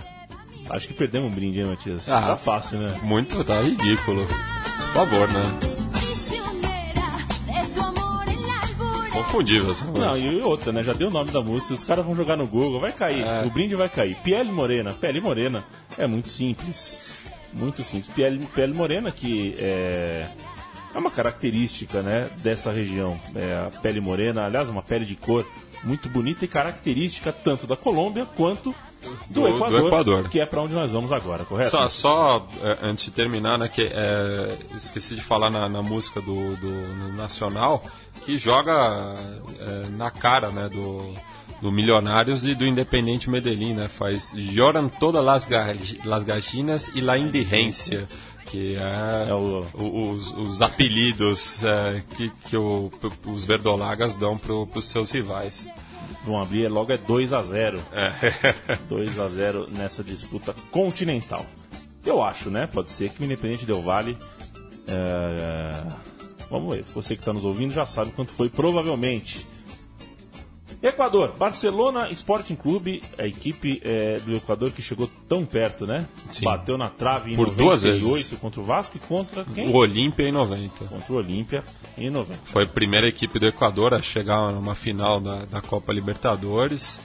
Acho 0.70 0.88
que 0.88 0.94
perdemos 0.94 1.30
um 1.30 1.34
brinde, 1.34 1.60
hein, 1.60 1.66
Matias? 1.66 2.08
Ah. 2.08 2.28
Tá 2.28 2.36
fácil, 2.38 2.78
né? 2.78 2.98
Muito, 3.02 3.44
tá 3.44 3.60
ridículo. 3.60 4.26
Por 4.26 4.92
favor, 4.94 5.28
né? 5.28 5.42
Confundível 9.12 9.70
essa 9.70 9.84
música. 9.84 10.06
Não, 10.06 10.16
e 10.16 10.40
outra, 10.40 10.72
né? 10.72 10.82
Já 10.82 10.94
deu 10.94 11.08
o 11.08 11.10
nome 11.10 11.30
da 11.30 11.42
música, 11.42 11.74
os 11.74 11.84
caras 11.84 12.06
vão 12.06 12.16
jogar 12.16 12.38
no 12.38 12.46
Google, 12.46 12.80
vai 12.80 12.92
cair. 12.92 13.22
É. 13.22 13.44
O 13.44 13.50
brinde 13.50 13.74
vai 13.74 13.90
cair. 13.90 14.16
Pele 14.24 14.50
Morena, 14.50 14.94
Pele 14.94 15.20
Morena 15.20 15.62
é 15.98 16.06
muito 16.06 16.30
simples. 16.30 17.21
Muito 17.52 17.82
simples. 17.84 18.08
Pele, 18.14 18.46
pele 18.54 18.72
Morena 18.74 19.10
que 19.10 19.54
é, 19.58 20.28
é 20.94 20.98
uma 20.98 21.10
característica, 21.10 22.02
né, 22.02 22.30
dessa 22.38 22.70
região. 22.72 23.18
É 23.34 23.66
a 23.66 23.80
pele 23.80 24.00
morena, 24.00 24.44
aliás, 24.46 24.68
uma 24.68 24.82
pele 24.82 25.04
de 25.04 25.14
cor 25.16 25.46
muito 25.84 26.08
bonita 26.08 26.44
e 26.44 26.48
característica 26.48 27.32
tanto 27.32 27.66
da 27.66 27.74
Colômbia 27.76 28.24
quanto 28.36 28.72
do, 29.28 29.40
Do- 29.40 29.40
do 29.40 29.48
Equador, 29.56 29.86
Equador. 29.86 30.28
que 30.28 30.38
é 30.40 30.46
para 30.46 30.62
onde 30.62 30.74
nós 30.74 30.92
vamos 30.92 31.12
agora, 31.12 31.44
correto? 31.44 31.70
Só, 31.70 31.88
só 31.88 32.48
é, 32.62 32.78
antes 32.82 33.06
de 33.06 33.10
terminar, 33.10 33.58
né, 33.58 33.68
que 33.68 33.82
é, 33.92 34.56
esqueci 34.76 35.16
de 35.16 35.22
falar 35.22 35.50
na, 35.50 35.68
na 35.68 35.82
música 35.82 36.20
do, 36.20 36.54
do 36.56 37.12
Nacional, 37.16 37.84
que 38.24 38.36
joga 38.38 38.72
é, 39.58 39.88
na 39.90 40.08
cara, 40.10 40.50
né, 40.50 40.68
do, 40.68 41.12
do 41.62 41.70
Milionários 41.72 42.44
e 42.44 42.54
do 42.54 42.66
Independente 42.66 43.30
Medellín, 43.30 43.74
né, 43.74 43.88
faz 43.88 44.32
Lloran 44.34 44.88
todas 44.88 45.24
las, 45.24 45.46
ga- 45.46 45.72
las 46.04 46.24
gallinas 46.24 46.90
e 46.94 47.00
la 47.00 47.16
indigência, 47.16 48.06
que 48.46 48.74
é, 48.74 49.28
É 49.30 49.34
o- 49.34 49.64
os, 50.12 50.32
os 50.34 50.60
apelidos 50.60 51.62
é, 51.62 52.02
que, 52.16 52.30
que 52.48 52.56
o- 52.56 52.90
os 53.26 53.44
verdolagas 53.44 54.16
dão 54.16 54.36
para 54.36 54.52
os 54.52 54.84
seus 54.86 55.10
rivais. 55.12 55.70
Vão 56.24 56.40
abrir 56.40 56.68
logo 56.68 56.92
é 56.92 56.98
2 56.98 57.32
a 57.32 57.40
0 57.42 57.80
É. 57.92 58.12
2 58.88 59.18
a 59.18 59.28
0 59.28 59.68
nessa 59.70 60.02
disputa 60.04 60.54
continental. 60.72 61.46
Eu 62.04 62.22
acho, 62.22 62.50
né? 62.50 62.66
Pode 62.66 62.90
ser 62.90 63.08
que 63.10 63.22
o 63.22 63.24
Independente 63.24 63.64
Del 63.64 63.80
Vale. 63.82 64.18
é, 64.88 65.84
Vamos 66.50 66.74
ver, 66.74 66.84
você 66.94 67.14
que 67.16 67.22
está 67.22 67.32
nos 67.32 67.44
ouvindo 67.44 67.72
já 67.72 67.86
sabe 67.86 68.10
quanto 68.10 68.30
foi, 68.32 68.50
provavelmente. 68.50 69.46
Equador, 70.82 71.34
Barcelona 71.38 72.10
Sporting 72.10 72.56
Clube, 72.56 73.02
a 73.16 73.24
equipe 73.24 73.80
é, 73.84 74.18
do 74.18 74.34
Equador 74.36 74.72
que 74.72 74.82
chegou 74.82 75.08
tão 75.28 75.44
perto, 75.46 75.86
né? 75.86 76.08
Sim. 76.32 76.44
Bateu 76.44 76.76
na 76.76 76.88
trave 76.88 77.32
em 77.32 77.36
Por 77.36 77.54
duas 77.54 77.84
98 77.84 78.14
vezes. 78.14 78.38
contra 78.40 78.60
o 78.60 78.64
Vasco 78.64 78.96
e 78.96 79.00
contra 79.00 79.44
quem? 79.44 79.68
O 79.68 79.76
Olímpia 79.76 80.28
em 80.28 80.32
90. 80.32 80.84
Contra 80.86 81.12
o 81.12 81.16
Olímpia 81.16 81.62
em 81.96 82.10
90. 82.10 82.40
Foi 82.44 82.64
a 82.64 82.66
primeira 82.66 83.06
equipe 83.06 83.38
do 83.38 83.46
Equador 83.46 83.94
a 83.94 84.02
chegar 84.02 84.52
numa 84.52 84.74
final 84.74 85.20
da, 85.20 85.44
da 85.44 85.60
Copa 85.62 85.92
Libertadores. 85.92 87.00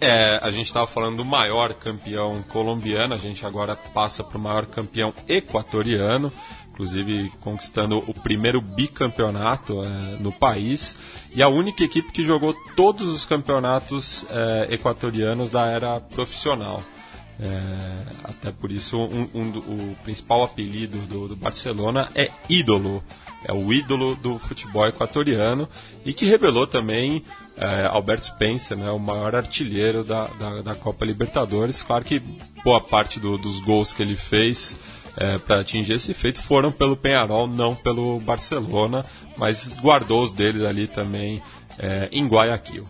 É, 0.00 0.38
a 0.42 0.50
gente 0.50 0.66
estava 0.66 0.86
falando 0.86 1.18
do 1.18 1.24
maior 1.24 1.72
campeão 1.74 2.42
colombiano, 2.48 3.14
a 3.14 3.18
gente 3.18 3.44
agora 3.46 3.76
passa 3.76 4.24
para 4.24 4.36
o 4.36 4.40
maior 4.40 4.66
campeão 4.66 5.14
equatoriano, 5.28 6.32
inclusive 6.74 7.32
conquistando 7.40 7.98
o 8.06 8.12
primeiro 8.12 8.60
bicampeonato 8.60 9.80
é, 9.84 10.16
no 10.20 10.32
país 10.32 10.98
e 11.32 11.40
a 11.42 11.48
única 11.48 11.84
equipe 11.84 12.10
que 12.10 12.24
jogou 12.24 12.52
todos 12.74 13.12
os 13.12 13.24
campeonatos 13.24 14.26
é, 14.28 14.74
equatorianos 14.74 15.50
da 15.52 15.66
era 15.66 16.00
profissional. 16.00 16.82
É, 17.40 18.02
até 18.24 18.50
por 18.52 18.70
isso, 18.70 18.96
um- 18.96 19.28
um 19.34 19.48
o 19.92 19.96
principal 20.04 20.44
apelido 20.44 20.98
do, 20.98 21.28
do 21.28 21.36
Barcelona 21.36 22.08
é 22.14 22.30
ídolo. 22.48 23.02
É 23.46 23.52
o 23.52 23.72
ídolo 23.72 24.14
do 24.16 24.38
futebol 24.38 24.86
equatoriano 24.86 25.68
e 26.04 26.12
que 26.12 26.24
revelou 26.26 26.66
também 26.66 27.24
é, 27.56 27.86
Alberto 27.86 28.26
Spencer, 28.26 28.76
né, 28.76 28.90
o 28.90 28.98
maior 28.98 29.34
artilheiro 29.36 30.02
da, 30.02 30.26
da, 30.28 30.62
da 30.62 30.74
Copa 30.74 31.04
Libertadores. 31.04 31.82
Claro 31.82 32.04
que 32.04 32.20
boa 32.64 32.80
parte 32.80 33.20
do- 33.20 33.36
dos 33.38 33.60
gols 33.60 33.92
que 33.92 34.02
ele 34.02 34.16
fez 34.16 34.76
para 35.46 35.60
atingir 35.60 35.92
esse 35.94 36.12
feito 36.14 36.40
foram 36.42 36.72
pelo 36.72 36.96
Penharol, 36.96 37.46
não 37.46 37.74
pelo 37.74 38.18
Barcelona, 38.20 39.04
mas 39.36 39.76
guardou 39.78 40.22
os 40.24 40.32
deles 40.32 40.62
ali 40.62 40.86
também 40.86 41.42
é, 41.78 42.08
em 42.12 42.26
Guayaquil. 42.26 42.84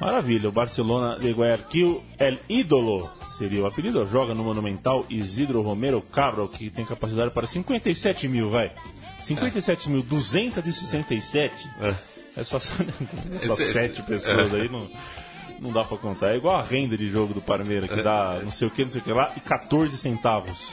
Maravilha, 0.00 0.48
o 0.48 0.52
Barcelona 0.52 1.18
de 1.18 1.30
Guayaquil, 1.32 2.02
El 2.18 2.38
Ídolo 2.48 3.10
seria 3.36 3.62
o 3.62 3.66
apelido. 3.66 4.06
Joga 4.06 4.34
no 4.34 4.44
Monumental 4.44 5.04
Isidro 5.10 5.60
Romero 5.62 6.00
Cabral, 6.00 6.48
que 6.48 6.70
tem 6.70 6.84
capacidade 6.84 7.32
para 7.32 7.46
57 7.46 8.28
mil, 8.28 8.48
vai. 8.48 8.70
57.267. 9.22 11.50
É. 11.80 11.94
é 12.40 12.44
só, 12.44 12.58
só 12.60 12.74
Esse- 13.40 13.72
sete 13.72 14.02
pessoas 14.02 14.54
aí, 14.54 14.68
não, 14.68 14.88
não 15.60 15.72
dá 15.72 15.82
pra 15.84 15.96
contar. 15.98 16.32
É 16.32 16.36
igual 16.36 16.56
a 16.56 16.62
renda 16.62 16.96
de 16.96 17.08
jogo 17.08 17.34
do 17.34 17.40
Parmeira, 17.40 17.86
que 17.88 18.02
dá 18.02 18.40
não 18.42 18.50
sei 18.50 18.68
o 18.68 18.70
que, 18.70 18.84
não 18.84 18.90
sei 18.90 19.00
o 19.00 19.04
que 19.04 19.12
lá, 19.12 19.32
e 19.36 19.40
14 19.40 19.96
centavos. 19.96 20.68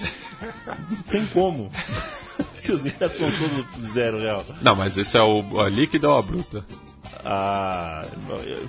Não 0.90 0.98
tem 1.04 1.26
como. 1.28 1.72
Se 2.58 2.72
os 2.72 2.86
ingressos 2.86 3.18
são 3.20 3.32
todos 3.32 3.92
zero 3.92 4.20
real. 4.20 4.44
Não, 4.62 4.76
mas 4.76 4.98
esse 4.98 5.16
é 5.18 5.22
o 5.22 5.60
a 5.62 5.70
líquida 5.70 6.10
ou 6.10 6.18
a 6.18 6.22
bruta? 6.22 6.66
Ah, 7.24 8.06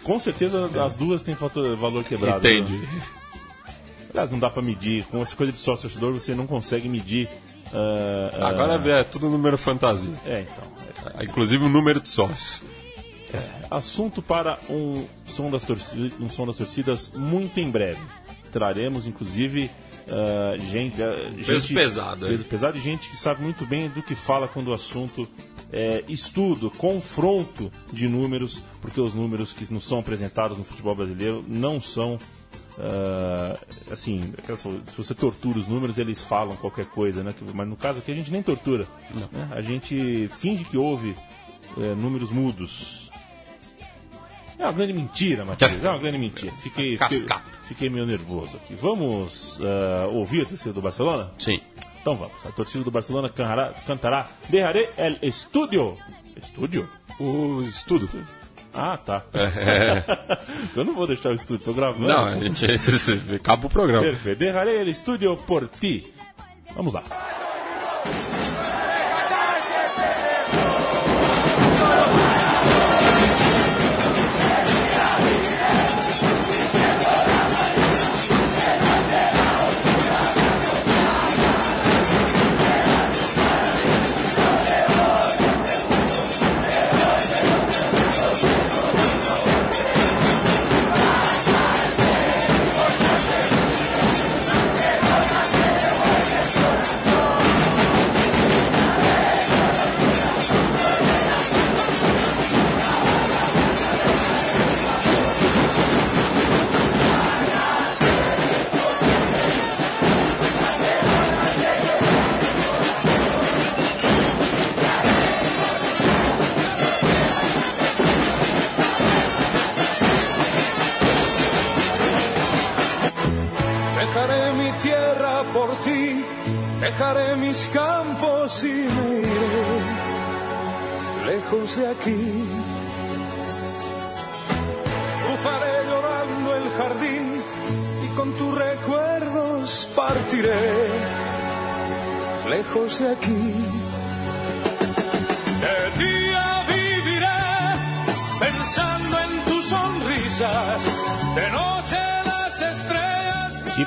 com 0.02 0.18
certeza 0.18 0.70
as 0.85 0.96
duas 0.96 1.22
têm 1.22 1.35
fator, 1.35 1.76
valor 1.76 2.05
quebrado. 2.05 2.42
né? 2.42 2.55
Entende? 2.59 2.88
Aliás, 4.11 4.31
não 4.31 4.38
dá 4.38 4.48
pra 4.48 4.62
medir. 4.62 5.05
Com 5.05 5.20
essa 5.20 5.35
coisa 5.37 5.52
de 5.52 5.59
sócio 5.59 5.83
torcedor, 5.88 6.12
você 6.12 6.35
não 6.35 6.46
consegue 6.46 6.88
medir. 6.88 7.29
ah, 7.72 8.31
ah, 8.40 8.48
Agora 8.48 8.90
é 8.90 9.05
tudo 9.05 9.29
número 9.29 9.59
fantasia. 9.59 10.12
É, 10.24 10.40
então. 10.40 11.12
É, 11.18 11.24
Inclusive 11.24 11.64
o 11.64 11.68
número 11.68 12.00
de 12.00 12.09
sócios. 12.09 12.62
Assunto 13.71 14.23
para 14.23 14.59
um 14.71 15.05
som 15.25 15.51
das 15.51 15.65
torcidas, 15.65 16.12
um 16.21 16.29
som 16.29 16.47
das 16.47 16.57
torcidas 16.57 17.11
muito 17.15 17.59
em 17.61 17.71
breve. 17.71 18.01
Traremos, 18.53 19.07
inclusive, 19.07 19.71
ah, 20.09 20.57
gente, 20.59 20.97
Peso 21.45 21.61
gente- 21.67 21.75
pesado, 21.75 22.25
hein? 22.27 22.31
peso 22.33 22.45
pesado 22.45 22.79
e 22.79 22.81
gente 22.81 23.11
que 23.11 23.17
sabe 23.17 23.43
muito 23.43 23.67
bem 23.67 23.89
do 23.89 24.03
que 24.03 24.15
fala 24.15 24.47
quando 24.49 24.69
o 24.69 24.73
assunto 24.73 25.29
é 25.73 26.05
estudo, 26.09 26.71
confronto 26.71 27.73
de 27.93 28.09
números, 28.09 28.62
porque 28.81 29.01
os 29.01 29.12
números 29.15 29.53
que 29.53 29.71
nos 29.73 29.87
são 29.87 29.99
apresentados 29.99 30.57
no 30.57 30.62
futebol 30.65 30.95
brasileiro 30.95 31.45
não 31.49 31.81
são 31.81 32.19
ah, 32.79 33.59
assim, 33.91 34.33
se 34.57 34.97
você 34.97 35.15
tortura 35.15 35.59
os 35.59 35.67
números, 35.67 35.99
eles 35.99 36.21
falam 36.23 36.57
qualquer 36.57 36.87
coisa, 36.87 37.23
né? 37.25 37.35
Mas 37.53 37.67
no 37.69 37.77
caso 37.77 37.99
aqui 37.99 38.12
a 38.12 38.15
gente 38.15 38.31
nem 38.31 38.43
tortura. 38.43 38.87
né? 39.33 39.49
A 39.51 39.61
gente 39.61 40.29
finge 40.39 40.62
que 40.65 40.77
houve 40.77 41.15
números 42.01 42.31
mudos. 42.31 43.06
É 44.59 44.64
uma 44.64 44.73
grande 44.73 44.92
mentira, 44.92 45.45
Matheus. 45.45 45.85
É 45.85 45.90
uma 45.90 45.99
grande 45.99 46.19
mentira. 46.19 46.53
Fiquei, 46.53 46.97
fiquei, 46.97 47.21
Cascata. 47.21 47.51
fiquei 47.69 47.90
meio 47.90 48.07
nervoso 48.07 48.57
aqui. 48.57 48.75
Vamos 48.75 49.61
ah, 49.62 50.09
ouvir 50.09 50.42
a 50.42 50.47
torcida 50.47 50.73
do 50.73 50.81
Barcelona? 50.81 51.31
Sim. 51.38 51.59
Então 52.01 52.16
vamos. 52.16 52.35
A 52.47 52.51
torcida 52.51 52.85
do 52.85 52.90
Barcelona 52.90 53.29
cantará, 53.29 53.75
cantará 53.87 54.29
Dejaré 54.49 54.90
el 54.97 55.19
Estudio. 55.23 55.97
Estúdio? 56.37 56.88
O 57.19 57.62
estudo. 57.62 58.09
Ah, 58.73 58.97
tá. 58.97 59.25
Eu 60.77 60.85
não 60.85 60.95
vou 60.95 61.07
deixar 61.07 61.31
o 61.31 61.35
estúdio, 61.35 61.64
tô 61.64 61.73
gravando. 61.73 62.07
Não, 62.07 62.27
a 62.27 62.38
gente 62.38 62.66
acaba 63.35 63.66
o 63.66 63.71
programa. 63.71 64.03
Perfeito. 64.03 64.38
Dejaré 64.38 64.81
el 64.81 64.88
Estudio 64.88 65.37
por 65.37 65.69
ti. 65.69 66.12
Vamos 66.75 66.92
lá. 66.92 67.03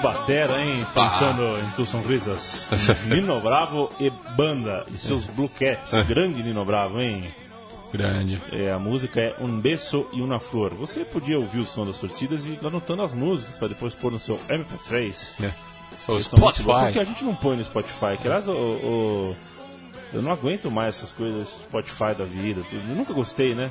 Batera, 0.02 0.62
hein? 0.64 0.86
Pensando 0.94 1.44
em 1.60 1.70
tu 1.76 1.86
sonrisas. 1.86 2.68
Nino 3.08 3.40
Bravo 3.42 3.90
e 4.00 4.10
banda. 4.36 4.86
E 4.94 4.98
seus 4.98 5.26
Blue 5.28 5.50
Caps. 5.50 5.92
Grande 6.08 6.42
Nino 6.44 6.64
Bravo, 6.66 7.00
hein? 7.02 7.34
Grande. 7.92 8.42
É, 8.52 8.72
a 8.72 8.78
música 8.80 9.20
é 9.20 9.36
Um 9.40 9.60
Beso 9.60 10.06
e 10.14 10.22
Uma 10.22 10.40
Flor. 10.40 10.74
Você 10.76 11.04
podia 11.04 11.40
ouvir 11.40 11.60
o 11.60 11.66
som 11.66 11.86
das 11.86 11.98
torcidas 12.00 12.46
e 12.46 12.52
ir 12.52 12.60
anotando 12.66 13.02
as 13.02 13.14
músicas 13.14 13.58
para 13.58 13.70
depois 13.70 13.94
pôr 13.96 14.12
no 14.12 14.20
seu 14.20 14.40
MP3. 14.48 15.44
É. 15.44 15.52
So, 15.98 16.20
são 16.22 16.40
bons, 16.40 16.56
Spotify. 16.56 16.84
Porque 16.86 17.00
a 17.00 17.04
gente 17.04 17.24
não 17.26 17.36
põe 17.36 17.58
no 17.58 17.64
Spotify. 17.64 18.16
Que, 18.22 18.28
aliás, 18.28 18.48
o, 18.48 18.52
o- 18.54 19.36
eu 20.14 20.22
não 20.22 20.32
aguento 20.32 20.70
mais 20.72 20.96
essas 20.98 21.12
coisas 21.12 21.48
Spotify 21.50 22.14
da 22.18 22.26
vida. 22.26 22.62
Eu 22.72 22.80
nunca 22.96 23.12
gostei, 23.12 23.54
né? 23.56 23.70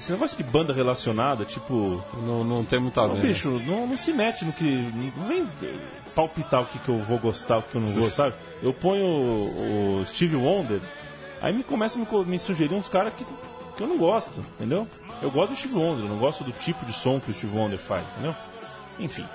Esse 0.00 0.12
negócio 0.12 0.34
de 0.34 0.42
banda 0.42 0.72
relacionada, 0.72 1.44
tipo. 1.44 2.02
Não, 2.24 2.42
não 2.42 2.64
tem 2.64 2.80
muito 2.80 2.98
a 2.98 3.06
Não, 3.06 3.16
ver. 3.16 3.20
bicho, 3.20 3.60
não, 3.66 3.86
não 3.86 3.98
se 3.98 4.14
mete 4.14 4.46
no 4.46 4.52
que. 4.54 4.64
Não 4.64 5.28
vem 5.28 5.46
palpitar 6.14 6.62
o 6.62 6.64
que, 6.64 6.78
que 6.78 6.88
eu 6.88 6.96
vou 7.00 7.18
gostar, 7.18 7.58
o 7.58 7.62
que 7.62 7.74
eu 7.74 7.82
não 7.82 7.88
vou, 7.88 8.08
sabe? 8.08 8.34
Eu 8.62 8.72
ponho 8.72 9.04
o, 9.04 10.00
o 10.00 10.06
Steve 10.06 10.36
Wonder, 10.36 10.80
aí 11.42 11.52
me 11.52 11.62
começa 11.62 11.98
a 11.98 12.02
me, 12.02 12.24
me 12.24 12.38
sugerir 12.38 12.74
uns 12.74 12.88
caras 12.88 13.12
que, 13.12 13.26
que 13.76 13.82
eu 13.82 13.86
não 13.86 13.98
gosto, 13.98 14.40
entendeu? 14.40 14.88
Eu 15.20 15.30
gosto 15.30 15.50
do 15.50 15.56
Steve 15.56 15.74
Wonder, 15.74 16.06
eu 16.06 16.08
não 16.08 16.16
gosto 16.16 16.44
do 16.44 16.52
tipo 16.52 16.86
de 16.86 16.94
som 16.94 17.20
que 17.20 17.30
o 17.30 17.34
Steve 17.34 17.54
Wonder 17.54 17.78
faz, 17.78 18.02
entendeu? 18.14 18.34
Enfim. 18.98 19.26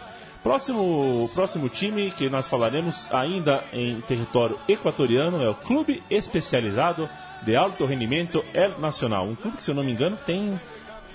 Próximo, 0.41 1.29
próximo 1.33 1.69
time 1.69 2.09
que 2.09 2.27
nós 2.27 2.47
falaremos 2.47 3.07
ainda 3.13 3.63
em 3.71 4.01
território 4.01 4.59
equatoriano 4.67 5.43
é 5.43 5.49
o 5.49 5.55
Clube 5.55 6.01
Especializado 6.09 7.07
de 7.43 7.55
Alto 7.55 7.85
Rendimento 7.85 8.43
El 8.53 8.79
Nacional. 8.79 9.25
Um 9.25 9.35
clube 9.35 9.57
que, 9.57 9.63
se 9.63 9.71
eu 9.71 9.75
não 9.75 9.83
me 9.83 9.91
engano, 9.91 10.17
tem, 10.25 10.59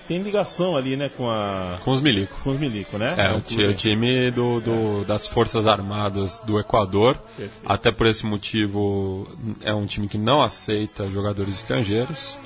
tem 0.06 0.22
ligação 0.22 0.76
ali, 0.76 0.96
né, 0.96 1.08
com 1.16 1.28
a 1.30 1.78
Com 1.84 1.90
os 1.92 2.00
milico. 2.00 2.34
com 2.42 2.50
os 2.50 2.58
milico, 2.60 2.96
né? 2.98 3.14
É, 3.16 3.32
um 3.32 3.38
o, 3.38 3.40
clube- 3.40 3.62
ti- 3.62 3.68
o 3.68 3.74
time 3.74 4.30
do, 4.30 4.60
do- 4.60 5.04
das 5.04 5.26
Forças 5.26 5.66
Armadas 5.66 6.38
do 6.44 6.58
Equador. 6.58 7.16
Perfeito. 7.36 7.52
Até 7.64 7.90
por 7.90 8.06
esse 8.06 8.24
motivo, 8.26 9.26
é 9.62 9.72
um 9.74 9.86
time 9.86 10.06
que 10.08 10.18
não 10.18 10.42
aceita 10.42 11.08
jogadores 11.10 11.54
estrangeiros. 11.56 12.38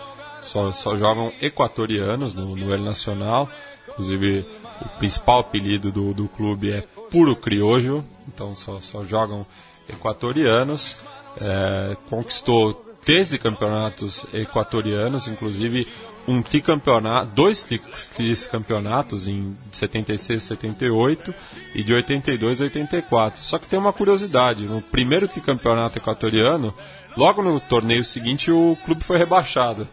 Só, 0.42 0.72
só 0.72 0.94
jogam 0.96 1.32
equatorianos 1.40 2.34
no, 2.34 2.54
no 2.54 2.72
El 2.74 2.80
Nacional. 2.82 3.48
Inclusive, 3.88 4.44
o 4.82 4.88
principal 4.98 5.38
apelido 5.40 5.90
do, 5.92 6.12
do 6.12 6.28
clube 6.28 6.70
é 6.72 6.82
Puro 7.10 7.34
Criojo. 7.36 8.04
Então, 8.28 8.54
só, 8.54 8.78
só 8.80 9.04
jogam 9.04 9.46
equatorianos. 9.88 11.02
É, 11.40 11.96
conquistou 12.08 12.80
13 13.04 13.38
campeonatos 13.38 14.26
equatorianos, 14.32 15.28
inclusive 15.28 15.86
um 16.26 16.40
tricampeonato, 16.42 17.30
dois 17.34 17.62
tri- 17.62 17.82
tricampeonatos 18.16 19.28
em 19.28 19.56
76 19.70 20.42
e 20.42 20.46
78 20.46 21.34
e 21.74 21.82
de 21.82 21.92
82 21.92 22.60
a 22.60 22.64
84. 22.64 23.42
Só 23.42 23.58
que 23.58 23.66
tem 23.66 23.78
uma 23.78 23.92
curiosidade, 23.92 24.64
no 24.64 24.80
primeiro 24.80 25.28
tricampeonato 25.28 25.98
equatoriano, 25.98 26.72
logo 27.16 27.42
no 27.42 27.60
torneio 27.60 28.04
seguinte 28.04 28.50
o 28.50 28.76
clube 28.84 29.04
foi 29.04 29.18
rebaixado. 29.18 29.86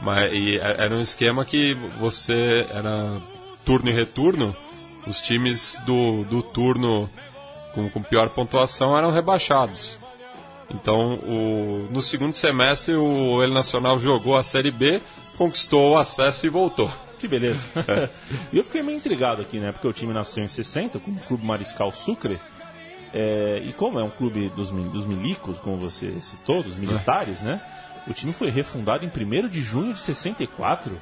Mas 0.00 0.32
e 0.32 0.56
é- 0.56 0.76
era 0.84 0.94
um 0.94 1.00
esquema 1.00 1.44
que 1.44 1.74
você 2.00 2.66
era 2.70 3.20
turno 3.64 3.90
e 3.90 3.92
retorno, 3.94 4.56
os 5.06 5.20
times 5.20 5.76
do, 5.84 6.24
do 6.24 6.42
turno 6.42 7.10
com, 7.74 7.88
com 7.90 8.02
pior 8.02 8.30
pontuação 8.30 8.96
eram 8.96 9.10
rebaixados. 9.10 9.98
Então, 10.74 11.14
o- 11.16 11.88
no 11.90 12.00
segundo 12.00 12.34
semestre, 12.34 12.94
o 12.94 13.42
El 13.42 13.50
Nacional 13.50 13.98
jogou 13.98 14.36
a 14.36 14.42
Série 14.42 14.70
B, 14.70 15.00
conquistou 15.36 15.92
o 15.92 15.96
acesso 15.98 16.46
e 16.46 16.48
voltou. 16.48 16.90
Que 17.18 17.28
beleza. 17.28 17.60
e 18.52 18.58
eu 18.58 18.64
fiquei 18.64 18.82
meio 18.82 18.96
intrigado 18.96 19.42
aqui, 19.42 19.58
né? 19.58 19.70
Porque 19.70 19.86
o 19.86 19.92
time 19.92 20.12
nasceu 20.12 20.42
em 20.42 20.48
60 20.48 20.98
com 20.98 21.10
o 21.10 21.14
Clube 21.14 21.44
Mariscal 21.46 21.90
Sucre. 21.92 22.38
É, 23.14 23.60
e 23.64 23.72
como 23.74 24.00
é 24.00 24.02
um 24.02 24.08
clube 24.10 24.48
dos, 24.56 24.70
dos 24.70 25.04
milicos, 25.04 25.58
como 25.58 25.76
você 25.76 26.14
citou, 26.22 26.62
dos 26.62 26.76
militares, 26.76 27.42
né? 27.42 27.60
O 28.08 28.14
time 28.14 28.32
foi 28.32 28.48
refundado 28.50 29.04
em 29.04 29.08
1 29.08 29.48
de 29.48 29.60
junho 29.60 29.92
de 29.92 30.00
64. 30.00 30.98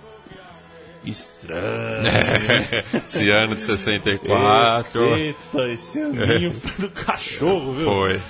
Estranho. 1.04 2.02
Esse 3.06 3.30
ano 3.30 3.56
de 3.56 3.64
64 3.64 5.02
Eita, 5.16 5.68
esse 5.70 6.00
aninho 6.02 6.52
foi 6.52 6.87
do 6.88 6.92
cachorro, 6.92 7.72
viu? 7.72 7.85
foi. 7.85 8.20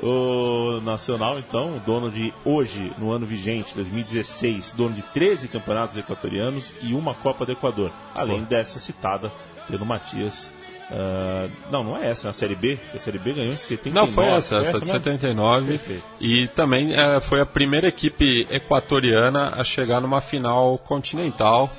O 0.00 0.80
Nacional, 0.82 1.38
então, 1.38 1.80
dono 1.84 2.10
de 2.10 2.32
hoje, 2.44 2.92
no 2.98 3.10
ano 3.10 3.26
vigente, 3.26 3.74
2016, 3.74 4.72
dono 4.76 4.94
de 4.94 5.02
13 5.02 5.48
campeonatos 5.48 5.96
equatorianos 5.96 6.76
e 6.80 6.94
uma 6.94 7.14
Copa 7.14 7.44
do 7.44 7.52
Equador, 7.52 7.90
além 8.14 8.42
dessa 8.44 8.78
citada 8.78 9.32
pelo 9.68 9.84
Matias. 9.84 10.52
ah, 10.90 11.48
não, 11.70 11.82
não 11.82 11.96
é 11.96 12.08
essa, 12.10 12.28
é 12.28 12.30
a 12.30 12.32
Série 12.32 12.54
B. 12.54 12.78
A 12.94 12.98
Série 12.98 13.18
B 13.18 13.32
ganhou 13.32 13.52
em 13.52 13.56
79. 13.56 13.92
Não, 13.92 14.06
foi 14.06 14.26
essa, 14.26 14.58
essa 14.58 14.78
de 14.78 14.86
mesmo? 14.86 15.00
79. 15.00 15.66
Perfeito. 15.66 16.04
E 16.20 16.48
também 16.48 16.94
eh, 16.94 17.20
foi 17.20 17.40
a 17.40 17.46
primeira 17.46 17.88
equipe 17.88 18.46
equatoriana 18.50 19.54
a 19.56 19.64
chegar 19.64 20.00
numa 20.00 20.20
final 20.20 20.78
continental. 20.78 21.70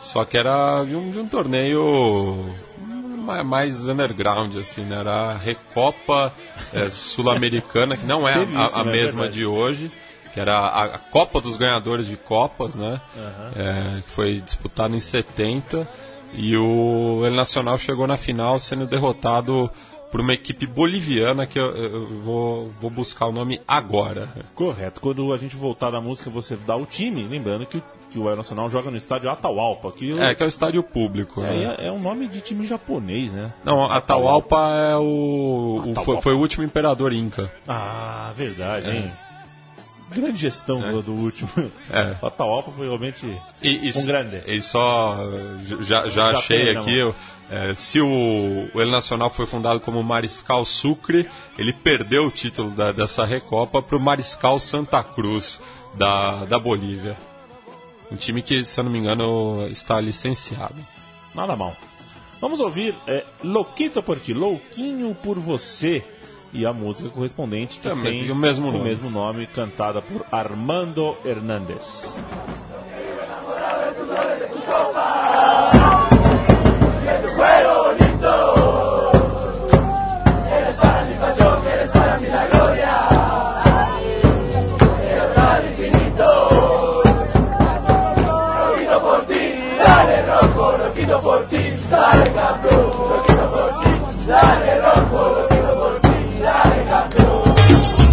Só 0.00 0.24
que 0.24 0.36
era 0.36 0.84
de 0.84 0.94
um, 0.94 1.10
de 1.10 1.18
um 1.18 1.26
torneio 1.26 2.54
mais 3.42 3.86
underground, 3.86 4.56
assim, 4.56 4.82
né? 4.82 4.98
Era 5.00 5.30
a 5.30 5.36
Recopa 5.36 6.32
eh, 6.72 6.90
Sul-Americana, 6.90 7.96
que 7.96 8.06
não 8.06 8.28
é 8.28 8.34
a, 8.34 8.42
isso, 8.42 8.78
a 8.78 8.84
né? 8.84 8.90
É 8.90 8.92
mesma 8.92 9.22
verdade. 9.22 9.34
de 9.34 9.46
hoje, 9.46 9.90
que 10.32 10.40
era 10.40 10.58
a, 10.58 10.84
a 10.84 10.98
Copa 10.98 11.40
dos 11.40 11.56
Ganhadores 11.56 12.06
de 12.06 12.16
Copas, 12.16 12.74
né? 12.74 13.00
Eh, 13.56 14.02
que 14.04 14.10
foi 14.10 14.40
disputada 14.40 14.94
em 14.96 15.00
70. 15.00 15.88
E 16.34 16.56
o 16.56 17.22
El 17.24 17.32
Nacional 17.32 17.78
chegou 17.78 18.06
na 18.06 18.16
final 18.16 18.58
sendo 18.60 18.86
derrotado 18.86 19.70
por 20.10 20.20
uma 20.20 20.32
equipe 20.32 20.66
boliviana 20.66 21.46
que 21.46 21.58
eu, 21.58 21.76
eu 21.76 22.06
vou, 22.20 22.68
vou 22.80 22.90
buscar 22.90 23.26
o 23.26 23.32
nome 23.32 23.60
agora. 23.66 24.28
Correto. 24.54 25.00
Quando 25.00 25.32
a 25.32 25.36
gente 25.36 25.56
voltar 25.56 25.90
da 25.90 26.00
música, 26.00 26.30
você 26.30 26.56
dá 26.56 26.76
o 26.76 26.86
time, 26.86 27.26
lembrando 27.26 27.66
que, 27.66 27.82
que 28.10 28.18
o 28.18 28.28
El 28.30 28.36
Nacional 28.36 28.68
joga 28.70 28.90
no 28.90 28.96
estádio 28.96 29.30
Atahualpa, 29.30 29.92
que 29.92 30.12
o- 30.12 30.22
É, 30.22 30.34
que 30.34 30.42
é 30.42 30.46
o 30.46 30.48
estádio 30.48 30.82
público. 30.82 31.40
né? 31.40 31.76
é, 31.78 31.88
é 31.88 31.92
um 31.92 32.00
nome 32.00 32.26
de 32.28 32.40
time 32.40 32.66
japonês, 32.66 33.32
né? 33.32 33.52
Não, 33.64 33.84
Atahualpa 33.84 34.56
é 34.74 34.96
o, 34.96 35.02
o- 35.02 35.78
Atahualpa. 35.90 36.04
foi, 36.04 36.20
foi 36.22 36.34
o 36.34 36.38
último 36.38 36.64
imperador 36.64 37.12
inca. 37.12 37.52
Ah, 37.66 38.32
verdade, 38.34 38.90
hein? 38.90 39.12
Grande 40.10 40.38
gestão 40.38 40.80
do, 40.80 41.02
do 41.02 41.12
último. 41.12 41.50
É. 41.90 42.16
O 42.22 42.26
Atahualpa 42.28 42.70
foi 42.70 42.86
realmente 42.86 43.26
E, 43.62 43.88
e, 43.88 43.92
um 43.94 44.04
grande. 44.06 44.40
E 44.46 44.62
só 44.62 45.18
já, 45.80 46.04
já, 46.04 46.08
Já 46.08 46.30
achei 46.30 46.64
tem, 46.64 46.74
né, 46.74 46.80
aqui, 46.80 47.14
eh, 47.50 47.74
se 47.74 48.00
o, 48.00 48.70
o 48.72 48.80
El 48.80 48.90
Nacional 48.90 49.28
foi 49.28 49.44
fundado 49.44 49.80
como 49.80 50.02
Mariscal 50.02 50.64
Sucre, 50.64 51.28
ele 51.58 51.74
perdeu 51.74 52.24
o 52.26 52.30
título 52.30 52.70
da- 52.70 52.90
dessa 52.90 53.26
Recopa 53.26 53.82
para 53.82 53.98
o 53.98 54.00
Mariscal 54.00 54.58
Santa 54.58 55.02
Cruz 55.04 55.60
da, 55.94 56.46
da 56.46 56.58
Bolívia. 56.58 57.14
Um 58.10 58.16
time 58.16 58.42
que, 58.42 58.64
se 58.64 58.80
eu 58.80 58.84
não 58.84 58.90
me 58.90 58.98
engano, 58.98 59.66
está 59.68 60.00
licenciado. 60.00 60.74
Nada 61.34 61.54
mal. 61.56 61.76
Vamos 62.40 62.60
ouvir 62.60 62.94
é, 63.06 63.24
Louquito 63.42 64.02
por 64.02 64.18
ti, 64.18 64.32
Louquinho 64.32 65.14
por 65.14 65.38
você. 65.38 66.04
E 66.52 66.64
a 66.64 66.72
música 66.72 67.10
correspondente 67.10 67.76
que 67.76 67.82
Também, 67.82 68.22
tem 68.22 68.30
o 68.30 68.34
mesmo 68.34 68.72
nome. 68.72 68.84
mesmo 68.84 69.10
nome, 69.10 69.46
cantada 69.46 70.00
por 70.00 70.24
Armando 70.32 71.14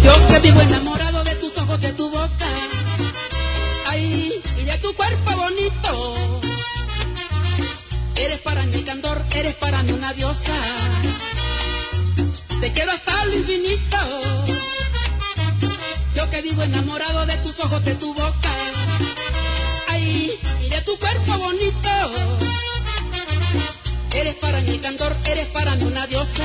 Yo 0.02 0.26
que 0.26 0.38
vivo 0.40 0.60
enamorado 0.60 1.22
de 1.24 1.34
tus 1.36 1.56
ojos, 1.58 1.80
de 1.80 1.92
tu 1.92 2.10
boca, 2.10 2.46
ay, 3.86 4.42
y 4.58 4.64
de 4.64 4.78
tu 4.78 4.92
cuerpo 4.94 5.30
bonito. 5.36 6.16
Eres 8.16 8.40
para 8.40 8.62
mí 8.64 8.74
el 8.74 8.84
candor, 8.84 9.24
eres 9.34 9.54
para 9.54 9.82
mí 9.82 9.92
una 9.92 10.12
diosa. 10.14 10.52
Te 12.60 12.72
quiero 12.72 12.90
hasta 12.92 13.22
el 13.24 13.34
infinito. 13.34 13.98
Yo 16.14 16.30
que 16.30 16.42
vivo 16.42 16.62
enamorado 16.62 17.26
de 17.26 17.36
tus 17.38 17.60
ojos, 17.60 17.84
de 17.84 17.94
tu 17.94 18.14
boca. 18.14 18.50
Ay, 19.90 20.32
y 20.60 20.68
de 20.68 20.80
tu 20.82 20.98
cuerpo 20.98 21.38
bonito. 21.38 22.45
Eres 24.36 24.52
para 24.52 24.60
mí 24.60 24.78
candor, 24.78 25.16
eres 25.24 25.46
para 25.48 25.74
mí 25.76 25.84
una 25.84 26.06
diosa. 26.06 26.44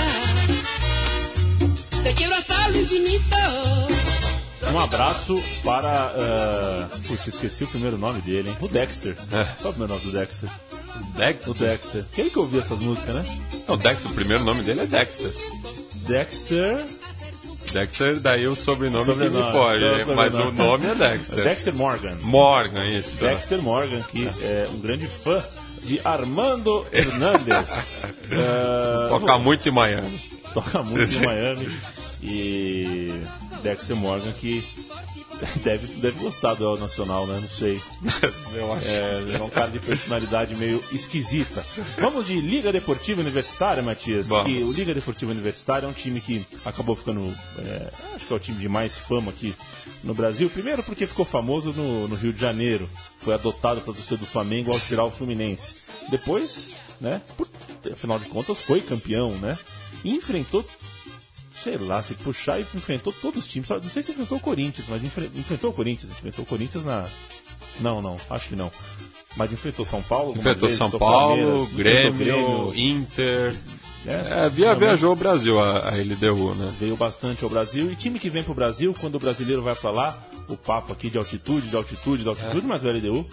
Te 2.03 2.13
quiero 2.13 2.35
hasta 2.35 2.67
el 2.67 2.75
infinito. 2.77 3.35
Um 4.73 4.79
abraço 4.79 5.35
para. 5.63 6.13
Uh... 6.15 7.01
Putz, 7.07 7.27
esqueci 7.27 7.63
o 7.65 7.67
primeiro 7.67 7.97
nome 7.97 8.21
dele, 8.21 8.49
hein? 8.49 8.57
O 8.61 8.67
Dexter. 8.67 9.15
É. 9.31 9.43
Qual 9.61 9.65
é 9.65 9.67
o 9.67 9.73
primeiro 9.73 9.93
nome 9.93 10.05
do 10.05 10.11
Dexter? 10.11 10.49
O 10.95 11.17
Dexter? 11.17 11.53
Dexter. 11.53 12.05
Quem 12.13 12.29
que 12.29 12.39
ouvia 12.39 12.61
essas 12.61 12.79
músicas, 12.79 13.15
né? 13.15 13.25
Não, 13.67 13.77
Dexter, 13.77 14.11
o 14.11 14.15
primeiro 14.15 14.45
nome 14.45 14.63
dele 14.63 14.81
é 14.81 14.85
Dexter. 14.85 15.33
Dexter. 16.07 16.85
Dexter, 17.73 18.19
daí 18.19 18.47
o 18.47 18.55
sobrenome, 18.55 19.05
Sobrenome, 19.05 19.37
que 19.37 19.47
me 19.47 19.51
foge, 19.51 19.83
é 19.83 20.05
o 20.05 20.15
mas 20.15 20.33
o 20.35 20.51
nome 20.51 20.87
é 20.87 20.95
Dexter. 20.95 21.43
Dexter 21.43 21.73
Morgan. 21.73 22.17
Morgan, 22.21 22.87
isso. 22.87 23.17
Dexter 23.17 23.61
Morgan, 23.61 24.01
que 24.03 24.29
é 24.41 24.67
um 24.71 24.79
grande 24.79 25.07
fã 25.07 25.43
de 25.83 25.99
Armando 26.03 26.85
Hernandes. 26.91 27.71
Uh, 28.31 29.07
Toca 29.07 29.37
muito 29.37 29.67
em 29.67 29.71
Miami. 29.71 30.21
toca 30.53 30.83
muito 30.83 31.13
em 31.13 31.25
Miami. 31.25 31.69
E 32.21 33.09
Dexter 33.63 33.95
Morgan 33.95 34.31
que 34.33 34.63
deve, 35.63 35.87
deve 35.99 36.19
gostar 36.19 36.53
do 36.53 36.65
El 36.65 36.77
Nacional, 36.77 37.25
né? 37.25 37.39
Não 37.39 37.49
sei. 37.49 37.81
Eu 38.53 38.71
acho. 38.73 38.85
É, 38.87 39.35
é 39.39 39.41
um 39.43 39.49
cara 39.49 39.69
de 39.71 39.79
personalidade 39.79 40.55
meio 40.55 40.83
esquisita. 40.91 41.65
Vamos 41.97 42.27
de 42.27 42.39
Liga 42.39 42.71
Deportiva 42.71 43.21
Universitária, 43.21 43.81
Matias. 43.81 44.27
Vamos. 44.27 44.45
Que 44.45 44.63
o 44.63 44.71
Liga 44.73 44.93
Deportiva 44.93 45.31
Universitária 45.31 45.85
é 45.85 45.89
um 45.89 45.93
time 45.93 46.21
que 46.21 46.45
acabou 46.63 46.95
ficando. 46.95 47.33
é, 47.57 47.91
acho 48.15 48.25
que 48.27 48.33
é 48.33 48.35
o 48.35 48.39
time 48.39 48.59
de 48.59 48.69
mais 48.69 48.97
fama 48.97 49.31
aqui 49.31 49.55
no 50.03 50.13
Brasil. 50.13 50.49
Primeiro 50.49 50.83
porque 50.83 51.07
ficou 51.07 51.25
famoso 51.25 51.73
no, 51.73 52.07
no 52.07 52.15
Rio 52.15 52.33
de 52.33 52.39
Janeiro. 52.39 52.87
Foi 53.17 53.33
adotado 53.33 53.81
pela 53.81 53.95
torcida 53.95 54.17
do 54.17 54.25
Flamengo 54.25 54.71
ao 54.71 54.79
tirar 54.79 55.05
o 55.05 55.11
Fluminense. 55.11 55.75
Depois, 56.09 56.73
né? 56.99 57.21
por- 57.35 57.47
afinal 57.91 58.19
de 58.19 58.25
contas, 58.25 58.59
foi 58.59 58.79
campeão, 58.81 59.31
né? 59.37 59.57
E 60.03 60.11
enfrentou 60.11 60.63
sei 61.61 61.77
lá, 61.77 62.01
se 62.03 62.13
puxar 62.15 62.59
e 62.59 62.63
enfrentou 62.75 63.13
todos 63.21 63.43
os 63.45 63.49
times. 63.51 63.67
Só- 63.67 63.79
Não 63.79 63.89
sei 63.89 64.01
se 64.03 64.11
enfrentou 64.11 64.37
o 64.37 64.41
Corinthians, 64.41 64.87
mas 64.89 65.03
enfre- 65.03 65.29
enfrentou 65.35 65.69
o 65.69 65.73
Corinthians. 65.73 66.11
Enfrentou 66.11 66.43
o 66.43 66.47
Corinthians 66.47 66.83
na. 66.85 67.05
Não, 67.79 68.01
não, 68.01 68.17
acho 68.29 68.49
que 68.49 68.55
não. 68.55 68.71
Mas 69.37 69.51
enfrentou 69.53 69.85
São 69.85 70.01
Paulo. 70.01 70.31
Enfrentou 70.37 70.67
vezes, 70.67 70.77
São 70.77 70.89
Paulo, 70.99 71.65
Grêmio, 71.67 72.13
enfrentou 72.13 72.75
Inter. 72.75 73.55
É, 74.05 74.45
É, 74.45 74.49
via, 74.49 74.73
viajou 74.73 75.13
o 75.13 75.15
Brasil, 75.15 75.59
a, 75.59 75.89
a 75.89 75.91
LDU, 75.91 76.55
né? 76.55 76.73
Veio 76.79 76.95
bastante 76.95 77.43
ao 77.43 77.49
Brasil. 77.49 77.91
E 77.91 77.95
time 77.95 78.19
que 78.19 78.29
vem 78.29 78.43
pro 78.43 78.53
Brasil, 78.53 78.93
quando 78.99 79.15
o 79.15 79.19
brasileiro 79.19 79.61
vai 79.61 79.75
pra 79.75 79.91
lá, 79.91 80.17
o 80.47 80.57
papo 80.57 80.91
aqui 80.91 81.09
de 81.09 81.17
altitude, 81.17 81.67
de 81.67 81.75
altitude, 81.75 82.23
de 82.23 82.29
altitude, 82.29 82.65
mas 82.65 82.83
o 82.83 82.87
LDU, 82.87 83.25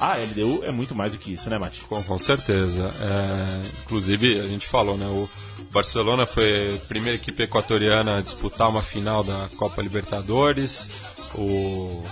a 0.00 0.16
LDU 0.16 0.64
é 0.64 0.70
muito 0.70 0.94
mais 0.94 1.12
do 1.12 1.18
que 1.18 1.32
isso, 1.34 1.48
né, 1.50 1.58
Mati? 1.58 1.80
Com, 1.82 2.02
com 2.02 2.18
certeza. 2.18 2.90
É, 3.00 3.68
inclusive, 3.84 4.40
a 4.40 4.46
gente 4.46 4.66
falou, 4.66 4.96
né? 4.96 5.06
O 5.06 5.28
Barcelona 5.70 6.24
foi 6.26 6.76
a 6.76 6.86
primeira 6.86 7.16
equipe 7.16 7.42
equatoriana 7.42 8.18
a 8.18 8.20
disputar 8.22 8.68
uma 8.68 8.82
final 8.82 9.22
da 9.22 9.48
Copa 9.56 9.82
Libertadores. 9.82 10.88
O 11.34 12.02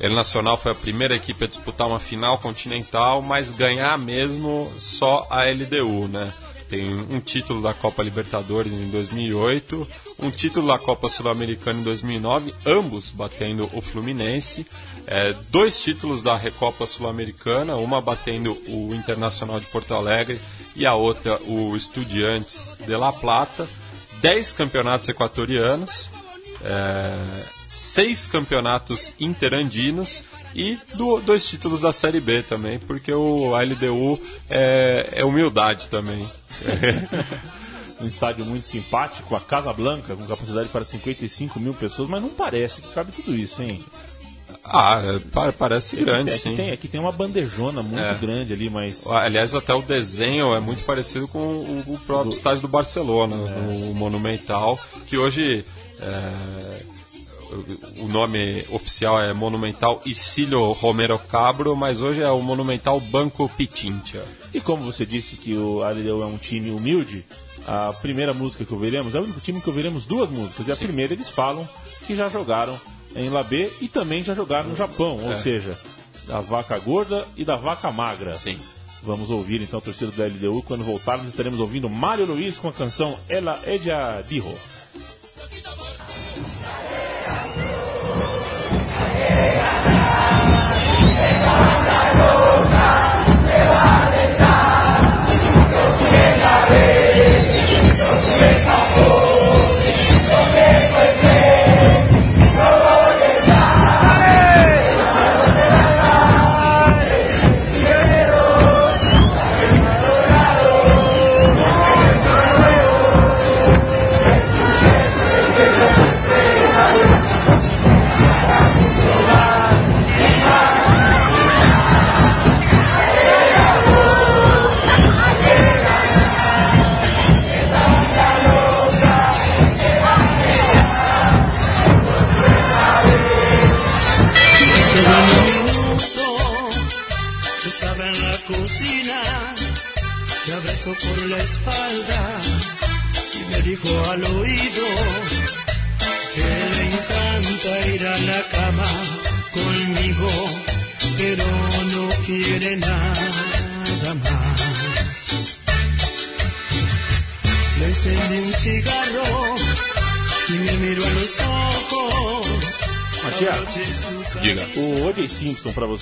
El 0.00 0.14
Nacional 0.14 0.56
foi 0.56 0.72
a 0.72 0.74
primeira 0.76 1.14
equipe 1.14 1.44
a 1.44 1.48
disputar 1.48 1.88
uma 1.88 1.98
final 1.98 2.38
continental, 2.38 3.20
mas 3.20 3.50
ganhar 3.50 3.98
mesmo 3.98 4.72
só 4.78 5.26
a 5.28 5.44
LDU, 5.44 6.08
né? 6.08 6.32
Tem 6.68 6.94
um 6.94 7.18
título 7.18 7.62
da 7.62 7.72
Copa 7.72 8.02
Libertadores 8.02 8.72
em 8.72 8.90
2008, 8.90 9.88
um 10.18 10.30
título 10.30 10.68
da 10.68 10.78
Copa 10.78 11.08
Sul-Americana 11.08 11.80
em 11.80 11.82
2009, 11.82 12.54
ambos 12.66 13.10
batendo 13.10 13.70
o 13.72 13.80
Fluminense. 13.80 14.66
É, 15.06 15.34
dois 15.50 15.80
títulos 15.80 16.22
da 16.22 16.36
Recopa 16.36 16.86
Sul-Americana, 16.86 17.76
uma 17.76 18.02
batendo 18.02 18.52
o 18.68 18.94
Internacional 18.94 19.58
de 19.58 19.66
Porto 19.66 19.94
Alegre 19.94 20.38
e 20.76 20.84
a 20.84 20.94
outra 20.94 21.40
o 21.44 21.74
Estudiantes 21.74 22.76
de 22.86 22.94
La 22.96 23.12
Plata. 23.12 23.66
Dez 24.20 24.52
campeonatos 24.52 25.08
equatorianos, 25.08 26.10
é, 26.60 27.57
seis 27.68 28.26
campeonatos 28.26 29.12
interandinos 29.20 30.24
e 30.54 30.78
do- 30.94 31.20
dois 31.20 31.46
títulos 31.46 31.82
da 31.82 31.92
Série 31.92 32.18
B 32.18 32.42
também, 32.42 32.78
porque 32.78 33.12
o 33.12 33.54
LDU 33.54 34.18
é, 34.48 35.08
é 35.12 35.24
humildade 35.24 35.88
também. 35.88 36.26
Um 38.00 38.06
estádio 38.06 38.44
muito 38.44 38.64
simpático, 38.64 39.34
a 39.34 39.40
Casa 39.40 39.72
Blanca, 39.72 40.14
com 40.14 40.24
capacidade 40.24 40.68
para 40.68 40.84
55 40.84 41.58
mil 41.58 41.74
pessoas, 41.74 42.08
mas 42.08 42.22
não 42.22 42.28
parece 42.28 42.80
que 42.80 42.92
cabe 42.92 43.10
tudo 43.10 43.34
isso, 43.34 43.60
hein? 43.60 43.84
Ah, 44.64 45.02
é, 45.04 45.18
pa- 45.18 45.52
parece 45.52 45.96
grande, 45.96 46.30
é, 46.30 46.36
sim. 46.36 46.54
tem, 46.54 46.70
é 46.70 46.76
que 46.76 46.86
tem 46.86 47.00
uma 47.00 47.10
bandejona 47.10 47.82
muito 47.82 47.98
É. 47.98 48.14
grande 48.14 48.52
ali, 48.52 48.70
mas. 48.70 49.04
Aliás, 49.04 49.52
até 49.52 49.74
o 49.74 49.82
desenho 49.82 50.54
é 50.54 50.60
muito 50.60 50.84
parecido 50.84 51.26
com 51.26 51.40
o, 51.40 51.82
o 51.88 51.98
próprio 51.98 52.30
estádio 52.30 52.62
do 52.62 52.68
Barcelona, 52.68 53.34
o 53.34 53.92
Monumental, 53.94 54.78
que 55.08 55.18
hoje 55.18 55.64
é, 56.00 56.82
o- 58.02 58.08
nome 58.08 58.64
oficial 58.70 59.20
é 59.20 59.32
Monumental 59.32 60.00
Isílio 60.04 60.72
Romero 60.72 61.18
Cabro, 61.18 61.74
mas 61.76 62.00
hoje 62.00 62.22
é 62.22 62.30
o 62.30 62.40
Monumental 62.40 63.00
Banco 63.00 63.48
Pichincha. 63.48 64.24
E 64.52 64.60
como 64.60 64.82
você 64.82 65.04
disse 65.06 65.36
que 65.36 65.54
o 65.56 65.82
LDU 65.82 66.22
é 66.22 66.26
um 66.26 66.38
time 66.38 66.70
humilde, 66.70 67.24
a 67.66 67.92
primeira 68.00 68.32
música 68.32 68.64
que 68.64 68.72
ouviremos 68.72 69.14
é 69.14 69.20
o 69.20 69.24
único 69.24 69.40
time 69.40 69.60
que 69.60 69.68
ouviremos 69.68 70.06
duas 70.06 70.30
músicas. 70.30 70.68
E 70.68 70.72
a 70.72 70.76
primeira 70.76 71.12
eles 71.12 71.28
falam 71.28 71.68
que 72.06 72.14
já 72.16 72.28
jogaram 72.28 72.78
em 73.14 73.28
Labê 73.28 73.70
e 73.80 73.88
também 73.88 74.22
já 74.22 74.34
jogaram 74.34 74.68
no 74.70 74.74
Japão, 74.74 75.16
ou 75.22 75.32
É. 75.32 75.36
seja, 75.38 75.76
da 76.26 76.40
vaca 76.40 76.78
gorda 76.78 77.26
e 77.36 77.44
da 77.44 77.56
vaca 77.56 77.90
magra. 77.90 78.36
Sim. 78.36 78.58
Vamos 79.02 79.30
ouvir 79.30 79.62
então 79.62 79.78
a 79.78 79.82
torcida 79.82 80.10
do 80.10 80.22
LDU. 80.22 80.62
Quando 80.62 80.82
voltarmos, 80.84 81.28
estaremos 81.28 81.60
ouvindo 81.60 81.88
Mário 81.88 82.26
Luiz 82.26 82.58
com 82.58 82.68
a 82.68 82.72
canção 82.72 83.18
Ela 83.28 83.58
Ella 83.64 84.22
Dijo. 84.28 84.54
Cada 85.36 86.57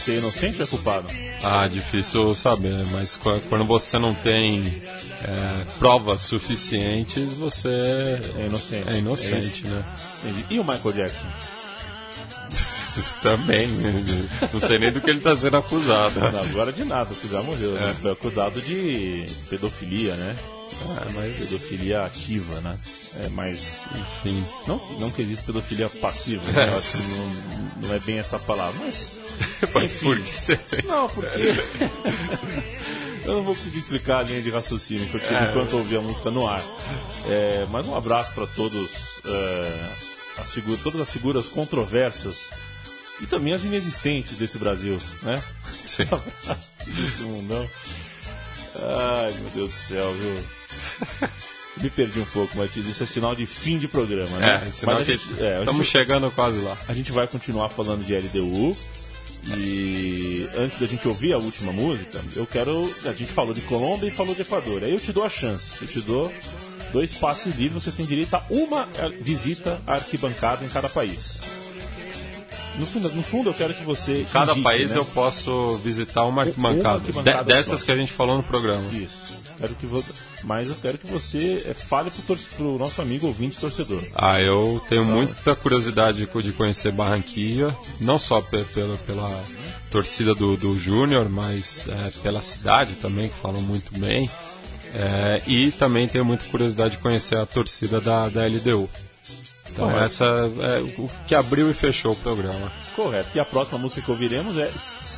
Você 0.07 0.13
é 0.13 0.19
inocente 0.19 0.59
ou 0.59 0.65
é 0.65 0.67
culpado? 0.69 1.09
Ah, 1.43 1.67
difícil 1.67 2.33
saber, 2.37 2.87
mas 2.93 3.17
qu- 3.17 3.41
quando 3.49 3.65
você 3.65 3.99
não 3.99 4.15
tem 4.15 4.63
é, 5.25 5.65
provas 5.81 6.23
suficientes, 6.23 7.33
você 7.35 7.69
É 8.39 8.47
inocente. 8.47 8.89
é 8.89 8.99
inocente, 8.99 9.65
isso. 9.65 9.67
né? 9.75 9.85
Entendi. 10.25 10.45
E 10.51 10.59
o 10.61 10.65
Michael 10.65 10.93
Jackson? 10.93 11.27
Também. 13.31 13.67
né? 13.69 14.29
Não 14.53 14.61
sei 14.61 14.79
nem 14.79 14.93
do 14.93 15.01
que 15.01 15.11
ele 15.11 15.19
está 15.19 15.37
sendo 15.37 15.57
acusado. 15.57 16.21
Não, 16.21 16.41
agora 16.41 16.73
de 16.73 16.85
nada, 16.85 17.15
que 17.15 17.29
já 17.29 17.43
morreu. 17.43 17.73
né? 17.73 17.95
Foi 18.01 18.13
acusado 18.13 18.61
de 18.61 19.27
pedofilia, 19.51 20.15
né? 20.15 20.37
Ah, 20.91 21.07
mas, 21.15 21.37
Pedofilia 21.39 22.05
ativa, 22.05 22.61
né? 22.61 22.77
É, 23.25 23.29
mas 23.31 23.85
enfim. 24.25 24.45
Não, 24.67 24.77
não 25.01 25.11
que 25.11 25.23
existe 25.23 25.45
pedofilia 25.45 25.89
passiva, 25.89 26.43
né? 26.53 26.69
Eu 26.69 26.77
acho 26.77 26.93
que 26.99 27.03
não, 27.15 27.89
não 27.89 27.95
é 27.95 27.99
bem 28.01 28.19
essa 28.19 28.39
palavra, 28.39 28.79
mas. 28.85 29.19
Mas 29.75 29.93
por 30.01 30.19
que 30.19 30.33
você 30.35 30.57
tem? 30.57 30.83
Não, 30.87 31.07
porque. 31.11 31.29
eu 33.25 33.35
não 33.35 33.43
vou 33.43 33.55
conseguir 33.55 33.79
explicar 33.81 34.19
a 34.21 34.23
linha 34.23 34.41
de 34.41 34.51
raciocínio 34.51 35.07
que 35.09 35.15
eu 35.17 35.21
tive 35.21 35.35
É. 35.35 35.51
enquanto 35.51 35.73
eu 35.73 35.79
ouvi 35.81 35.97
a 35.97 36.01
música 36.01 36.31
no 36.31 36.47
ar. 36.49 36.63
É, 37.29 37.67
mas 37.71 37.87
um 37.87 37.95
abraço 37.95 38.33
para 38.35 38.47
todos, 38.47 38.91
é, 39.27 39.89
as 40.39 40.53
figuras, 40.53 40.81
todas 40.83 41.01
as 41.01 41.11
figuras 41.11 41.47
controversas 41.49 42.49
e 43.21 43.27
também 43.27 43.53
as 43.53 43.65
inexistentes 43.65 44.37
desse 44.37 44.59
Brasil, 44.59 44.99
né? 45.23 45.43
Sim. 45.87 46.05
Desse 46.87 47.23
mundão. 47.23 47.69
Ai, 48.77 49.33
meu 49.41 49.51
Deus 49.55 49.71
do 49.71 49.75
céu, 49.75 50.13
viu? 50.15 51.29
Me 51.83 51.91
perdi 51.91 52.21
um 52.21 52.25
pouco, 52.27 52.57
mas 52.57 52.75
isso 52.77 53.03
é 53.03 53.07
sinal 53.07 53.35
de 53.35 53.45
fim 53.45 53.79
de 53.79 53.87
programa, 53.89 54.39
né? 54.39 54.63
É, 54.67 54.87
Mas 54.87 55.01
a 55.01 55.05
que 55.05 55.13
gente- 55.17 55.43
é, 55.43 55.59
estamos 55.59 55.83
gente- 55.83 55.93
chegando 55.93 56.31
quase 56.31 56.59
lá. 56.61 56.77
a 56.89 56.95
gente 56.95 57.13
vai 57.13 57.27
continuar 57.27 57.69
falando 57.69 58.05
de 58.05 58.15
LDU. 58.15 58.75
E 59.59 60.49
antes 60.57 60.81
da 60.81 60.87
gente 60.87 61.07
ouvir 61.07 61.33
a 61.33 61.39
última 61.39 61.71
música, 61.73 62.21
eu 62.35 62.47
quero. 62.47 62.83
A 63.05 63.13
gente 63.13 63.31
falou 63.31 63.55
de 63.55 63.61
Colômbia 63.63 64.09
e 64.09 64.11
falou 64.11 64.35
de 64.35 64.43
Equador. 64.43 64.83
Aí 64.83 64.91
eu 64.93 64.99
te 64.99 65.13
dou 65.13 65.25
a 65.25 65.29
chance. 65.29 65.79
Eu 65.83 65.89
te 65.89 66.01
dou 66.01 66.33
dois 66.93 67.13
passes 67.15 67.55
livres. 67.57 67.85
Você 67.85 67.93
tem 67.93 68.05
direito 68.07 68.35
a 68.35 68.43
uma 68.51 68.89
visita 69.21 69.81
à 69.87 69.95
arquibancada 69.95 70.65
em 70.65 70.69
cada 70.69 70.89
país. 70.89 71.39
No 72.79 72.85
fundo, 72.87 73.09
no 73.11 73.23
fundo 73.23 73.51
eu 73.51 73.55
quero 73.55 73.73
que 73.75 73.83
você. 73.85 74.27
Cada 74.33 74.53
indique, 74.53 74.65
país 74.65 74.91
né? 74.93 74.99
eu 74.99 75.05
posso 75.07 75.77
visitar 75.79 76.25
uma 76.25 76.43
arquibancada. 76.43 76.97
arquibancada 76.99 77.39
De- 77.45 77.49
dessas 77.55 77.81
só. 77.81 77.87
que 77.87 77.93
a 77.93 77.97
gente 77.97 78.13
falou 78.13 78.37
no 78.37 78.43
programa. 78.43 78.85
Isso. 78.93 79.35
Quero 79.59 79.75
que 79.75 79.87
vo... 79.87 80.05
Mas 80.45 80.69
eu 80.69 80.75
quero 80.83 80.99
que 80.99 81.07
você 81.07 81.63
eh, 81.65 81.73
fale 81.73 82.11
pro, 82.11 82.21
tor... 82.23 82.39
pro 82.57 82.77
nosso 82.79 83.01
amigo 83.01 83.27
ouvinte 83.27 83.57
torcedor. 83.59 84.03
Ah, 84.15 84.39
eu 84.39 84.83
tenho 84.87 85.03
muita 85.03 85.57
curiosidade 85.57 86.27
de- 86.27 86.53
conhecer 86.53 86.93
Barranquilla, 86.93 87.75
não 87.99 88.19
só 88.19 88.43
pe- 88.43 88.65
pela, 88.75 88.99
pela 88.99 89.45
torcida 89.91 90.35
do, 90.35 90.59
do 90.59 90.79
Júnior, 90.79 91.31
mas 91.31 91.87
é, 91.89 92.11
pela 92.23 92.43
cidade 92.43 92.97
também, 92.97 93.31
que 93.31 93.35
falam 93.41 93.63
muito 93.63 93.99
bem. 93.99 94.29
É, 94.95 95.41
e 95.47 95.71
também 95.73 96.07
tenho 96.07 96.25
muita 96.25 96.45
curiosidade 96.47 96.97
de 96.97 96.99
conhecer 97.03 97.39
a 97.39 97.47
torcida 97.47 97.99
da, 97.99 98.29
da 98.29 98.47
LDU. 98.47 98.91
Então, 99.77 99.91
Correto. 99.91 100.05
essa 100.07 100.25
é 100.25 100.81
o 100.99 101.07
que 101.29 101.35
abriu 101.35 101.71
e 101.71 101.75
fechou 101.75 102.13
o 102.13 102.17
programa. 102.17 102.73
Correto. 102.95 103.29
E 103.35 103.39
a 103.39 103.45
próxima 103.45 103.79
música 103.79 104.01
que 104.01 104.11
ouviremos 104.11 104.57
é 104.57 104.71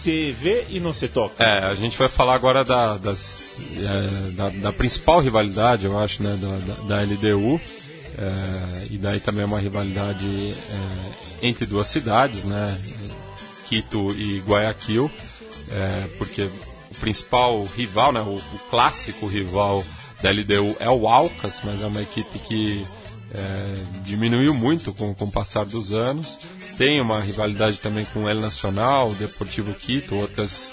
CV 0.03 0.67
e 0.69 0.81
Não 0.81 0.93
Se 0.93 1.07
Toca. 1.07 1.43
É, 1.43 1.65
a 1.65 1.75
gente 1.77 1.97
vai 1.97 2.09
falar 2.09 2.35
agora 2.35 2.65
da, 2.65 2.99
das, 2.99 3.57
é, 3.77 4.31
da, 4.33 4.49
da 4.49 4.73
principal 4.73 5.21
rivalidade, 5.21 5.87
eu 5.87 5.97
acho, 5.97 6.25
né, 6.25 6.37
da, 6.41 6.75
da, 6.75 6.97
da 6.97 7.03
LDU. 7.03 7.61
é, 8.19 8.87
e 8.91 8.99
daí 8.99 9.21
também 9.21 9.43
é 9.43 9.47
uma 9.47 9.61
rivalidade 9.61 10.51
é, 10.51 11.47
entre 11.47 11.65
duas 11.65 11.87
cidades, 11.87 12.43
né, 12.43 12.77
Quito 13.67 14.11
e 14.11 14.41
Guayaquil, 14.41 15.09
é, 15.71 16.05
porque 16.19 16.43
o 16.43 16.95
principal 16.99 17.65
rival, 17.77 18.13
né, 18.13 18.21
o, 18.23 18.35
o 18.35 18.59
clássico 18.71 19.27
rival 19.27 19.85
da 20.21 20.31
LDU 20.33 20.77
é 20.81 20.91
o 20.91 21.07
Alcas, 21.07 21.61
mas 21.63 21.81
é 21.81 21.87
uma 21.87 22.03
equipe 22.03 22.41
que 22.41 22.85
é, 23.35 23.75
diminuiu 24.03 24.55
muito 24.55 24.93
com, 24.93 25.15
com 25.15 25.25
o 25.27 25.31
passar 25.31 25.65
dos 25.65 25.93
anos. 25.93 26.39
Tem 26.77 27.01
uma 27.01 27.21
rivalidade 27.21 27.79
também 27.79 28.05
com 28.07 28.25
o 28.25 28.29
El 28.31 28.41
Nacional, 28.41 29.13
Deportivo 29.15 29.75
Quito, 29.75 30.15
outras 30.15 30.71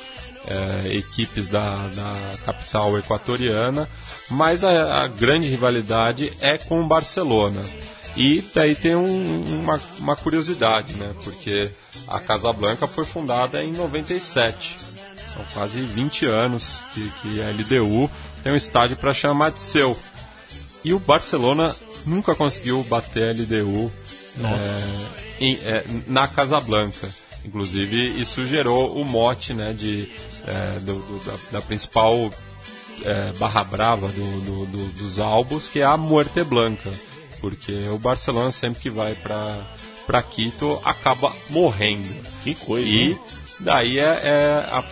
é, 0.47 0.95
equipes 0.95 1.47
da, 1.47 1.87
da 1.87 2.37
capital 2.45 2.97
equatoriana, 2.97 3.89
mas 4.29 4.63
a, 4.63 5.03
a 5.03 5.07
grande 5.07 5.47
rivalidade 5.47 6.31
é 6.39 6.57
com 6.57 6.81
o 6.81 6.87
Barcelona. 6.87 7.61
E 8.15 8.41
daí 8.53 8.75
tem 8.75 8.95
um- 8.95 9.59
uma, 9.59 9.81
uma 9.97 10.15
curiosidade, 10.15 10.93
né? 10.93 11.11
Porque 11.23 11.69
a 12.07 12.19
Casablanca 12.19 12.87
foi 12.87 13.03
fundada 13.03 13.61
em 13.63 13.73
97. 13.73 14.77
São 15.33 15.43
quase 15.53 15.81
20 15.81 16.25
anos 16.25 16.79
que, 16.93 17.11
que 17.21 17.41
a 17.41 17.49
LDU 17.49 18.09
tem 18.41 18.53
um 18.53 18.55
estádio 18.55 18.95
para 18.95 19.13
chamar 19.13 19.51
de 19.51 19.59
seu. 19.59 19.97
E 20.83 20.93
o 20.93 20.99
Barcelona 20.99 21.75
nunca 22.05 22.35
conseguiu 22.35 22.83
bater 22.83 23.23
a 23.23 23.31
LDU 23.31 23.91
é, 24.43 25.43
em- 25.43 25.59
é, 25.63 25.83
na 26.07 26.27
Casablanca. 26.27 27.09
Inclusive, 27.45 28.19
isso 28.19 28.45
gerou 28.47 28.95
o 28.99 29.05
mote 29.05 29.53
né, 29.53 29.71
de, 29.73 30.09
é, 30.47 30.79
do- 30.79 30.99
do- 30.99 31.25
da, 31.25 31.33
da 31.53 31.61
principal 31.61 32.31
é, 33.03 33.31
barra 33.33 33.63
brava 33.63 34.07
do- 34.07 34.41
do- 34.41 34.65
do- 34.65 34.87
dos 34.93 35.19
álbuns, 35.19 35.67
que 35.67 35.79
é 35.79 35.83
a 35.83 35.97
Muerte 35.97 36.43
Blanca. 36.43 36.91
Porque 37.41 37.71
o 37.89 37.97
Barcelona, 37.99 38.51
sempre 38.51 38.81
que 38.81 38.89
vai 38.89 39.13
para 39.15 40.23
Quito, 40.23 40.81
acaba 40.83 41.31
morrendo. 41.49 42.07
Que 42.43 42.55
coisa. 42.55 42.87
E? 42.87 43.17
Daí 43.59 43.99
é, 43.99 44.03
é 44.03 44.67
a 44.71 44.83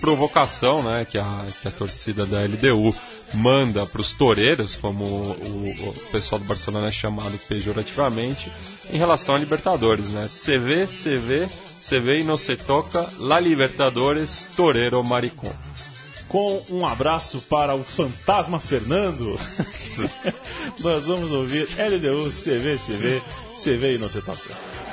provocação 0.00 0.82
né, 0.82 1.06
que, 1.08 1.18
a, 1.18 1.44
que 1.60 1.68
a 1.68 1.70
torcida 1.70 2.26
da 2.26 2.42
LDU 2.42 2.94
manda 3.34 3.86
para 3.86 4.00
os 4.00 4.12
toureiros, 4.12 4.76
como 4.76 5.04
o, 5.04 5.70
o 5.70 5.94
pessoal 6.10 6.38
do 6.38 6.46
Barcelona 6.46 6.88
é 6.88 6.92
chamado 6.92 7.38
pejorativamente, 7.48 8.50
em 8.90 8.98
relação 8.98 9.34
a 9.34 9.38
Libertadores. 9.38 10.10
Né? 10.10 10.28
CV, 10.28 10.86
CV, 10.86 11.48
CV 11.80 12.20
e 12.20 12.24
não 12.24 12.36
se 12.36 12.56
toca, 12.56 13.08
La 13.18 13.40
Libertadores, 13.40 14.46
Toreiro 14.56 15.02
Maricón. 15.04 15.52
Com 16.28 16.62
um 16.70 16.86
abraço 16.86 17.40
para 17.40 17.74
o 17.74 17.82
fantasma 17.82 18.60
Fernando, 18.60 19.38
nós 20.80 21.04
vamos 21.04 21.32
ouvir 21.32 21.68
LDU, 21.78 22.30
CV, 22.30 22.78
CV, 22.78 23.22
CV 23.56 23.94
e 23.94 23.98
Não 23.98 24.08
Se 24.08 24.20
Toca. 24.22 24.87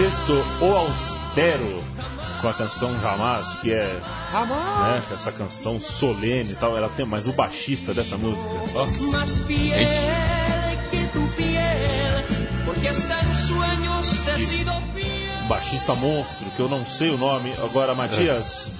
Sexto, 0.00 0.32
o 0.62 0.74
Austero, 0.74 1.84
com 2.40 2.48
a 2.48 2.54
canção 2.54 2.98
Jamais, 3.02 3.54
que 3.56 3.70
é 3.70 4.00
né, 4.32 5.02
essa 5.12 5.30
canção 5.30 5.78
solene 5.78 6.52
e 6.52 6.54
tal. 6.54 6.74
Ela 6.74 6.88
tem 6.88 7.04
mais 7.04 7.28
o 7.28 7.34
baixista 7.34 7.92
dessa 7.92 8.16
música. 8.16 8.48
um 15.44 15.48
baixista 15.48 15.94
monstro, 15.94 16.46
que 16.56 16.60
eu 16.60 16.68
não 16.70 16.82
sei 16.86 17.10
o 17.10 17.18
nome. 17.18 17.52
Agora, 17.62 17.94
Matias, 17.94 18.72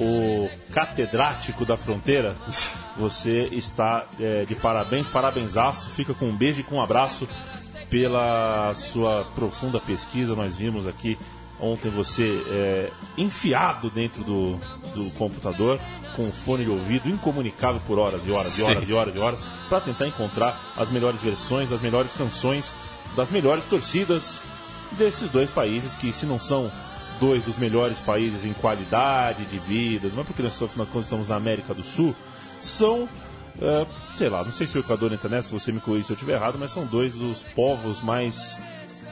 o 0.00 0.48
catedrático 0.72 1.66
da 1.66 1.76
fronteira, 1.76 2.38
você 2.96 3.50
está 3.52 4.06
é, 4.18 4.46
de 4.46 4.54
parabéns, 4.54 5.06
parabenzaço. 5.08 5.90
Fica 5.90 6.14
com 6.14 6.24
um 6.24 6.34
beijo 6.34 6.62
e 6.62 6.64
com 6.64 6.76
um 6.76 6.82
abraço 6.82 7.28
pela 7.90 8.74
sua 8.74 9.24
profunda 9.34 9.80
pesquisa. 9.80 10.34
Nós 10.34 10.56
vimos 10.56 10.86
aqui 10.86 11.18
ontem 11.60 11.90
você 11.90 12.42
é, 12.48 12.90
enfiado 13.16 13.90
dentro 13.90 14.24
do, 14.24 14.56
do 14.94 15.10
computador 15.16 15.78
com 16.16 16.22
um 16.22 16.32
fone 16.32 16.64
de 16.64 16.70
ouvido 16.70 17.08
incomunicável 17.08 17.80
por 17.86 17.98
horas 17.98 18.26
e 18.26 18.30
horas 18.30 18.58
e 18.58 18.62
horas 18.62 18.88
e 18.88 18.92
horas 18.92 19.14
e 19.14 19.18
horas 19.18 19.40
para 19.68 19.80
tentar 19.80 20.06
encontrar 20.06 20.72
as 20.76 20.90
melhores 20.90 21.22
versões, 21.22 21.72
as 21.72 21.80
melhores 21.80 22.12
canções 22.12 22.74
das 23.16 23.30
melhores 23.30 23.64
torcidas 23.64 24.42
desses 24.92 25.30
dois 25.30 25.50
países 25.50 25.94
que 25.94 26.12
se 26.12 26.26
não 26.26 26.38
são 26.38 26.70
dois 27.20 27.44
dos 27.44 27.56
melhores 27.56 27.98
países 28.00 28.44
em 28.44 28.52
qualidade 28.52 29.44
de 29.44 29.58
vida, 29.58 30.08
não 30.12 30.22
é 30.22 30.24
porque 30.24 30.42
nós 30.42 30.60
afinal 30.60 30.86
de 30.86 30.92
contas, 30.92 31.06
estamos 31.06 31.28
na 31.28 31.36
América 31.36 31.72
do 31.72 31.82
Sul, 31.82 32.14
são, 32.60 33.08
é, 33.62 33.86
sei 34.14 34.28
lá, 34.28 34.42
não 34.44 34.52
sei 34.52 34.66
se 34.66 34.76
o 34.76 34.80
Equador 34.80 35.12
entra 35.12 35.28
nessa, 35.28 35.48
se 35.48 35.52
você 35.54 35.70
me 35.72 35.80
corrija 35.80 36.06
se 36.06 36.12
eu 36.12 36.14
estiver 36.14 36.34
errado, 36.34 36.56
mas 36.58 36.70
são 36.72 36.84
dois 36.86 37.14
dos 37.14 37.42
povos 37.54 38.02
mais 38.02 38.58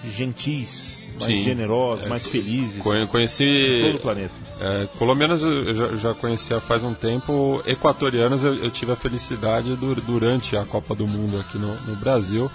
gentis, 0.05 1.05
mais 1.20 1.24
Sim. 1.38 1.43
generosos, 1.45 2.09
mais 2.09 2.26
felizes 2.26 2.82
Conheci. 2.82 3.80
todo 3.82 3.97
o 3.97 4.01
planeta. 4.01 4.34
É, 4.61 4.88
colombianos 4.99 5.43
eu 5.43 5.74
já, 5.74 5.86
já 5.97 6.14
conhecia 6.14 6.61
faz 6.61 6.82
um 6.84 6.95
tempo, 6.95 7.62
equatorianos 7.66 8.43
eu, 8.45 8.55
eu 8.57 8.70
tive 8.70 8.93
a 8.93 8.97
felicidade 8.97 9.74
du- 9.76 9.95
durante 10.01 10.57
a 10.57 10.64
Copa 10.64 10.95
do 10.95 11.07
Mundo 11.07 11.38
aqui 11.38 11.59
no, 11.59 11.74
no 11.82 11.97
Brasil. 11.97 12.51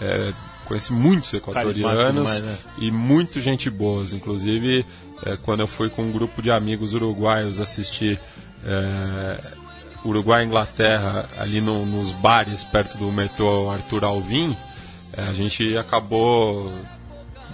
É, 0.00 0.32
conheci 0.64 0.92
muitos 0.92 1.32
equatorianos 1.34 2.36
demais, 2.36 2.42
né? 2.42 2.56
e 2.78 2.90
muito 2.90 3.40
gente 3.40 3.68
boas. 3.70 4.12
Inclusive, 4.12 4.84
é, 5.24 5.36
quando 5.36 5.60
eu 5.60 5.66
fui 5.66 5.88
com 5.90 6.02
um 6.02 6.12
grupo 6.12 6.40
de 6.42 6.50
amigos 6.50 6.94
uruguaios 6.94 7.60
assistir 7.60 8.18
é, 8.64 9.38
Uruguai 10.04 10.42
e 10.42 10.46
Inglaterra 10.46 11.28
ali 11.38 11.60
no- 11.60 11.86
nos 11.86 12.10
bares 12.12 12.64
perto 12.64 12.96
do 12.98 13.10
metrô 13.12 13.70
Arthur 13.70 14.04
Alvim, 14.04 14.56
é, 15.16 15.22
a 15.22 15.32
gente 15.32 15.76
acabou 15.76 16.72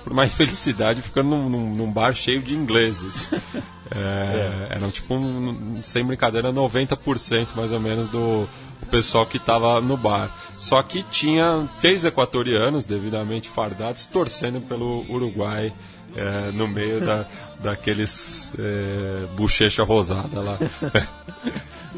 por 0.04 0.12
uma 0.12 0.24
infelicidade, 0.26 1.02
ficando 1.02 1.30
num, 1.30 1.48
num- 1.48 1.74
num 1.74 1.90
bar 1.92 2.14
cheio 2.14 2.42
de 2.42 2.54
ingleses. 2.54 3.30
É, 3.90 4.74
Eram 4.76 4.90
tipo, 4.90 5.14
um- 5.14 5.80
sem 5.82 6.04
brincadeira, 6.04 6.52
90% 6.52 7.48
mais 7.56 7.72
ou 7.72 7.80
menos 7.80 8.10
do 8.10 8.46
pessoal 8.90 9.24
que 9.24 9.38
estava 9.38 9.80
no 9.80 9.96
bar. 9.96 10.30
Só 10.52 10.82
que 10.82 11.02
tinha 11.04 11.66
três 11.80 12.04
equatorianos 12.04 12.84
devidamente 12.84 13.48
fardados 13.48 14.04
torcendo 14.04 14.60
pelo 14.60 15.06
Uruguai 15.10 15.72
é, 16.14 16.50
no 16.52 16.68
meio 16.68 17.00
da, 17.00 17.26
daqueles 17.64 18.52
é, 18.58 19.24
bochecha 19.34 19.84
rosada 19.84 20.38
lá. 20.42 20.58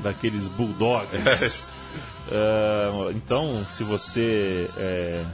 Daqueles 0.00 0.48
bulldogs. 0.48 1.68
É, 2.30 3.10
então, 3.16 3.64
se 3.68 3.82
você 3.82 4.70
é, 4.76 5.24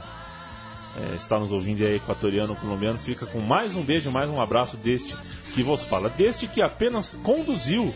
é, 0.97 1.15
está 1.15 1.37
nos 1.37 1.51
ouvindo 1.51 1.81
e 1.81 1.85
é 1.85 1.95
equatoriano 1.95 2.49
ou 2.49 2.55
colombiano, 2.55 2.97
fica 2.97 3.25
com 3.27 3.39
mais 3.39 3.75
um 3.75 3.83
beijo, 3.83 4.09
mais 4.09 4.29
um 4.29 4.41
abraço 4.41 4.75
deste 4.77 5.15
que 5.53 5.61
vos 5.61 5.83
fala. 5.83 6.09
Deste 6.09 6.47
que 6.47 6.61
apenas 6.61 7.15
conduziu 7.23 7.93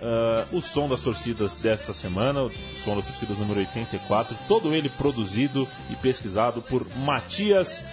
é, 0.00 0.44
o 0.52 0.60
som 0.60 0.86
das 0.86 1.00
torcidas 1.00 1.56
desta 1.56 1.92
semana, 1.92 2.42
o 2.42 2.50
som 2.84 2.96
das 2.96 3.06
torcidas 3.06 3.38
número 3.38 3.60
84, 3.60 4.36
todo 4.46 4.74
ele 4.74 4.90
produzido 4.90 5.66
e 5.88 5.96
pesquisado 5.96 6.60
por 6.60 6.86
Matias 6.96 7.86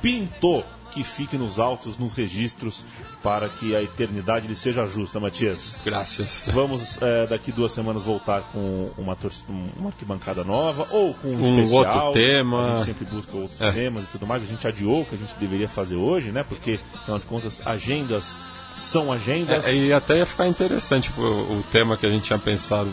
Pinto. 0.00 0.64
Que 0.90 1.04
fique 1.04 1.36
nos 1.36 1.58
autos, 1.60 1.98
nos 1.98 2.14
registros, 2.14 2.84
para 3.22 3.48
que 3.48 3.76
a 3.76 3.82
eternidade 3.82 4.48
lhe 4.48 4.56
seja 4.56 4.84
justa, 4.86 5.20
Matias. 5.20 5.76
Graças. 5.84 6.44
Vamos 6.48 7.00
é, 7.02 7.26
daqui 7.26 7.52
duas 7.52 7.72
semanas 7.72 8.04
voltar 8.04 8.42
com 8.52 8.90
uma, 8.96 9.16
um- 9.48 9.64
uma 9.78 9.88
arquibancada 9.90 10.42
nova 10.44 10.86
ou 10.90 11.14
com 11.14 11.28
um, 11.28 11.40
Um 11.56 11.58
especial. 11.62 12.06
outro 12.06 12.12
tema. 12.20 12.72
A 12.72 12.76
gente 12.76 12.86
sempre 12.86 13.04
busca 13.04 13.36
outros 13.36 13.60
É. 13.60 13.70
temas 13.70 14.04
e 14.04 14.06
tudo 14.08 14.26
mais. 14.26 14.42
A 14.42 14.46
gente 14.46 14.66
adiou 14.66 15.02
o 15.02 15.04
que 15.04 15.14
a 15.14 15.18
gente 15.18 15.34
deveria 15.36 15.68
fazer 15.68 15.96
hoje, 15.96 16.32
né? 16.32 16.42
Porque, 16.42 16.80
afinal 16.94 17.18
de 17.18 17.26
contas, 17.26 17.62
agendas 17.66 18.38
são 18.74 19.12
agendas. 19.12 19.66
É, 19.66 19.74
e 19.74 19.92
até 19.92 20.16
ia 20.18 20.26
ficar 20.26 20.46
interessante 20.48 21.12
o, 21.18 21.22
o 21.58 21.64
tema 21.70 21.96
que 21.96 22.06
a 22.06 22.10
gente 22.10 22.24
tinha 22.24 22.38
pensado 22.38 22.88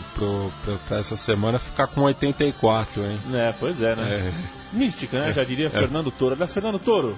para 0.86 0.98
essa 0.98 1.16
semana 1.16 1.58
ficar 1.58 1.86
com 1.86 2.02
84, 2.02 3.04
hein? 3.04 3.18
É, 3.32 3.54
pois 3.58 3.80
é, 3.80 3.96
né? 3.96 4.32
Mística, 4.72 5.18
né? 5.20 5.32
Já 5.32 5.44
diria 5.44 5.70
Fernando 5.70 6.10
Toro. 6.10 6.34
Aliás, 6.34 6.52
Fernando 6.52 6.78
Toro, 6.78 7.16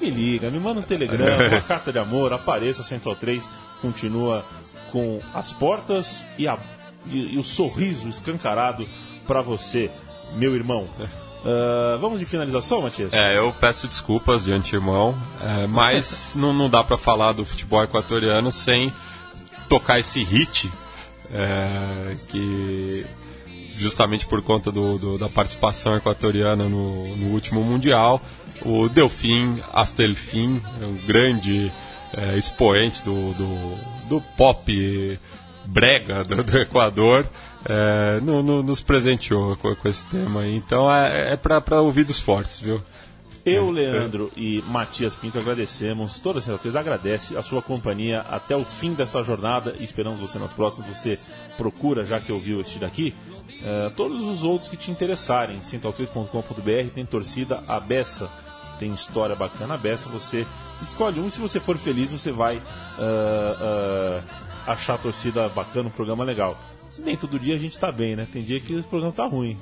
me 0.00 0.10
liga, 0.10 0.50
me 0.50 0.58
manda 0.60 0.80
um 0.80 0.82
telegrama, 0.82 1.48
uma 1.48 1.60
carta 1.66 1.92
de 1.92 1.98
amor, 1.98 2.32
apareça, 2.32 2.82
Central 2.82 3.16
3 3.16 3.48
continua 3.82 4.44
com 4.92 5.20
as 5.34 5.52
portas 5.52 6.24
e, 6.38 6.46
a- 6.48 6.58
e- 7.06 7.34
e 7.34 7.38
o 7.38 7.44
sorriso 7.44 8.08
escancarado 8.08 8.86
para 9.26 9.40
você, 9.42 9.90
meu 10.34 10.54
irmão. 10.54 10.88
Ah, 11.48 11.96
vamos 12.00 12.18
de 12.18 12.24
finalização, 12.26 12.82
Matias? 12.82 13.12
É, 13.12 13.38
eu 13.38 13.52
peço 13.60 13.86
desculpas 13.86 14.46
de 14.46 14.52
antemão, 14.52 15.16
é, 15.40 15.64
mas 15.68 16.32
não, 16.34 16.52
não 16.52 16.68
dá 16.68 16.82
para 16.82 16.98
falar 16.98 17.30
do 17.32 17.44
futebol 17.44 17.84
equatoriano 17.84 18.50
sem 18.50 18.92
tocar 19.68 20.00
esse 20.00 20.24
hit 20.24 20.68
é, 21.32 22.16
que 22.30 23.06
justamente 23.76 24.26
por 24.26 24.42
conta 24.42 24.72
do, 24.72 24.98
do- 24.98 25.18
da 25.18 25.28
participação 25.28 25.94
equatoriana 25.94 26.68
no, 26.68 27.14
no 27.16 27.26
último 27.32 27.62
mundial, 27.62 28.20
o 28.64 28.88
Delfim 28.88 29.60
Astelfim, 29.72 30.60
um 30.82 30.94
grande 31.06 31.70
é, 32.16 32.36
expoente 32.38 33.02
do, 33.02 33.32
do, 33.34 33.78
do 34.08 34.20
pop 34.36 35.18
brega 35.66 36.24
do, 36.24 36.42
do 36.44 36.58
Equador, 36.58 37.26
é, 37.68 38.20
no- 38.20 38.42
no- 38.42 38.62
nos 38.62 38.80
presenteou 38.80 39.56
com, 39.56 39.74
com 39.74 39.88
esse 39.88 40.06
tema. 40.06 40.40
aí. 40.42 40.54
Então 40.56 40.92
é, 40.92 41.32
é 41.32 41.36
para 41.36 41.80
ouvidos 41.82 42.20
fortes, 42.20 42.60
viu? 42.60 42.80
Eu, 43.44 43.70
Leandro 43.70 44.32
e 44.36 44.60
Matias 44.66 45.14
Pinto 45.14 45.38
agradecemos, 45.38 46.18
toda 46.18 46.40
a 46.40 46.58
3 46.58 46.74
agradece 46.74 47.36
a 47.36 47.42
sua 47.42 47.62
companhia 47.62 48.22
até 48.22 48.56
o 48.56 48.64
fim 48.64 48.92
dessa 48.92 49.22
jornada 49.22 49.76
e 49.78 49.84
esperamos 49.84 50.18
você 50.18 50.36
nas 50.36 50.52
próximas. 50.52 50.88
Você 50.96 51.16
procura, 51.56 52.04
já 52.04 52.18
que 52.18 52.32
ouviu 52.32 52.60
este 52.60 52.80
daqui, 52.80 53.14
eh, 53.62 53.92
todos 53.96 54.24
os 54.26 54.42
outros 54.42 54.68
que 54.68 54.76
te 54.76 54.90
interessarem. 54.90 55.60
central3.com.br 55.60 56.90
tem 56.92 57.06
torcida 57.06 57.62
a 57.68 57.78
beça, 57.78 58.28
tem 58.78 58.92
história 58.92 59.34
bacana 59.34 59.76
beça. 59.76 60.08
Você 60.08 60.46
escolhe 60.82 61.20
um 61.20 61.30
se 61.30 61.38
você 61.38 61.58
for 61.60 61.76
feliz, 61.76 62.10
você 62.10 62.32
vai 62.32 62.62
ah, 62.98 64.22
ah, 64.66 64.72
achar 64.72 64.94
a 64.94 64.98
torcida 64.98 65.48
bacana, 65.48 65.88
um 65.88 65.92
programa 65.92 66.24
legal. 66.24 66.58
Nem 67.00 67.16
todo 67.16 67.38
dia 67.38 67.54
a 67.54 67.58
gente 67.58 67.78
tá 67.78 67.90
bem, 67.92 68.16
né? 68.16 68.26
Tem 68.32 68.42
dia 68.42 68.58
que 68.60 68.74
o 68.74 68.82
programa 68.84 69.12
tá 69.12 69.26
ruim. 69.26 69.56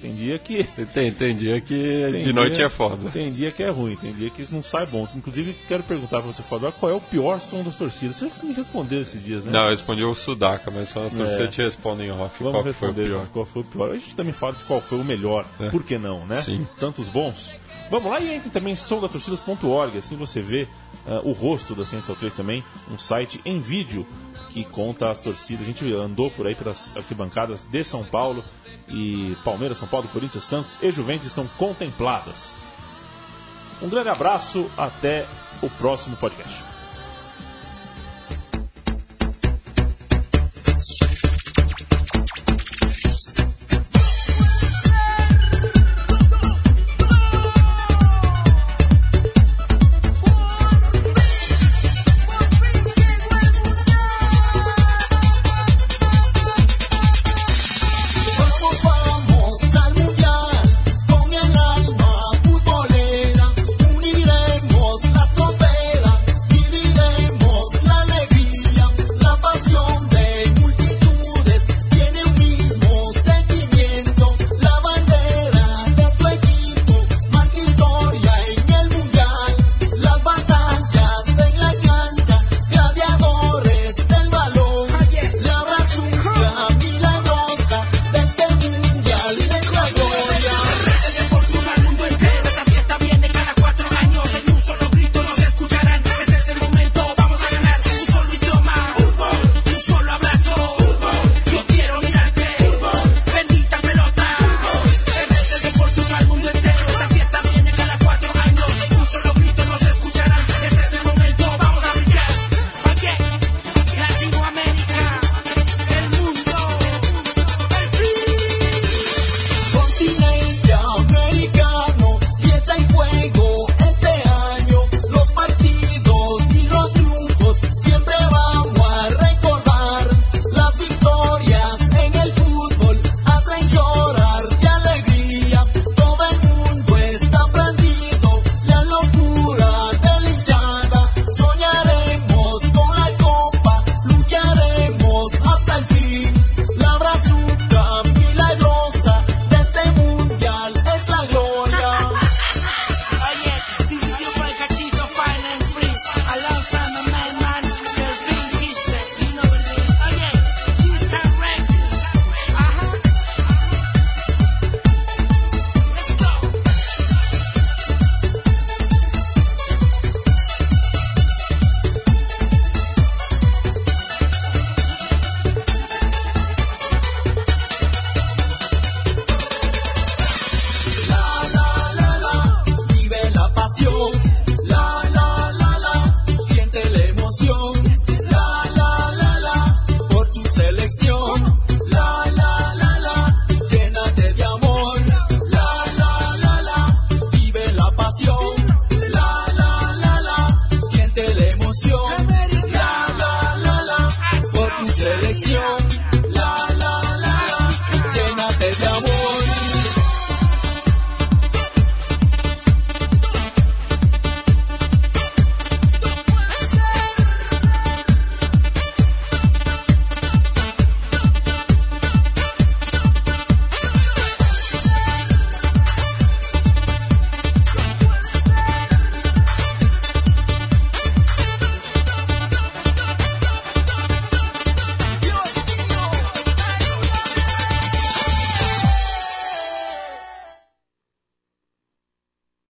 Tem 0.00 0.14
dia 0.14 0.38
que. 0.38 0.64
Tem, 0.92 1.12
tem 1.12 1.34
dia 1.36 1.60
que 1.60 2.10
Tem 2.12 2.24
de 2.24 2.32
noite 2.32 2.56
dia- 2.56 2.66
é 2.66 2.68
foda. 2.68 3.10
Tem 3.10 3.30
dia 3.30 3.50
que 3.50 3.62
é 3.62 3.70
ruim, 3.70 3.96
tem 3.96 4.12
dia 4.12 4.30
que 4.30 4.46
não 4.52 4.62
sai 4.62 4.86
bom. 4.86 5.06
Inclusive, 5.14 5.54
quero 5.68 5.82
perguntar 5.82 6.22
pra 6.22 6.32
você, 6.32 6.42
Fador, 6.42 6.72
qual 6.72 6.90
é 6.92 6.94
o 6.94 7.00
pior 7.00 7.40
som 7.40 7.62
das 7.62 7.76
torcidas? 7.76 8.16
Você 8.16 8.30
me 8.42 8.52
respondeu 8.52 9.02
esses 9.02 9.22
dias, 9.24 9.44
né? 9.44 9.50
Não, 9.52 9.64
eu 9.64 9.70
respondi 9.70 10.02
o 10.04 10.14
Sudaca, 10.14 10.70
mas 10.70 10.88
só 10.88 11.08
se 11.08 11.20
É. 11.20 11.24
você 11.24 11.48
te 11.48 11.62
responde 11.62 12.04
em 12.04 12.10
off 12.10 12.42
Vamos 12.42 12.52
qual 12.52 12.64
que 12.64 12.72
foi 12.72 12.88
o 12.88 12.92
responder 12.92 13.08
pior. 13.08 13.26
qual 13.32 13.44
foi 13.44 13.62
o 13.62 13.64
pior. 13.64 13.90
A 13.92 13.96
gente 13.96 14.14
também 14.14 14.32
fala 14.32 14.52
de 14.52 14.64
qual 14.64 14.80
foi 14.80 14.98
o 14.98 15.04
melhor. 15.04 15.44
Por 15.70 15.82
que 15.82 15.98
não, 15.98 16.26
né? 16.26 16.36
Sim. 16.36 16.66
Tantos 16.78 17.08
bons. 17.08 17.54
Vamos 17.90 18.10
lá 18.10 18.20
e 18.20 18.34
entre 18.34 18.50
também 18.50 18.72
em 18.72 18.76
somdatorcidas.org. 18.76 19.98
Assim 19.98 20.16
você 20.16 20.40
vê 20.40 20.66
ah, 21.06 21.20
o 21.24 21.32
rosto 21.32 21.74
da 21.74 21.84
Central 21.84 22.16
3 22.16 22.34
também, 22.34 22.64
um 22.90 22.98
site 22.98 23.40
em 23.44 23.60
vídeo 23.60 24.06
que 24.50 24.64
conta 24.64 25.10
as 25.10 25.20
torcidas. 25.20 25.62
A 25.62 25.66
gente 25.66 25.92
andou 25.92 26.30
por 26.30 26.46
aí 26.46 26.54
pelas 26.54 26.96
arquibancadas 26.96 27.64
de 27.64 27.84
São 27.84 28.04
Paulo 28.04 28.42
e 28.88 29.36
Palmeiras, 29.44 29.78
São 29.78 29.88
Paulo, 29.88 30.08
Corinthians, 30.08 30.44
Santos 30.44 30.78
e 30.82 30.90
Juventus 30.90 31.26
estão 31.26 31.46
contempladas. 31.58 32.54
Um 33.82 33.88
grande 33.88 34.08
abraço, 34.08 34.70
até 34.76 35.26
o 35.62 35.68
próximo 35.68 36.16
podcast. 36.16 36.75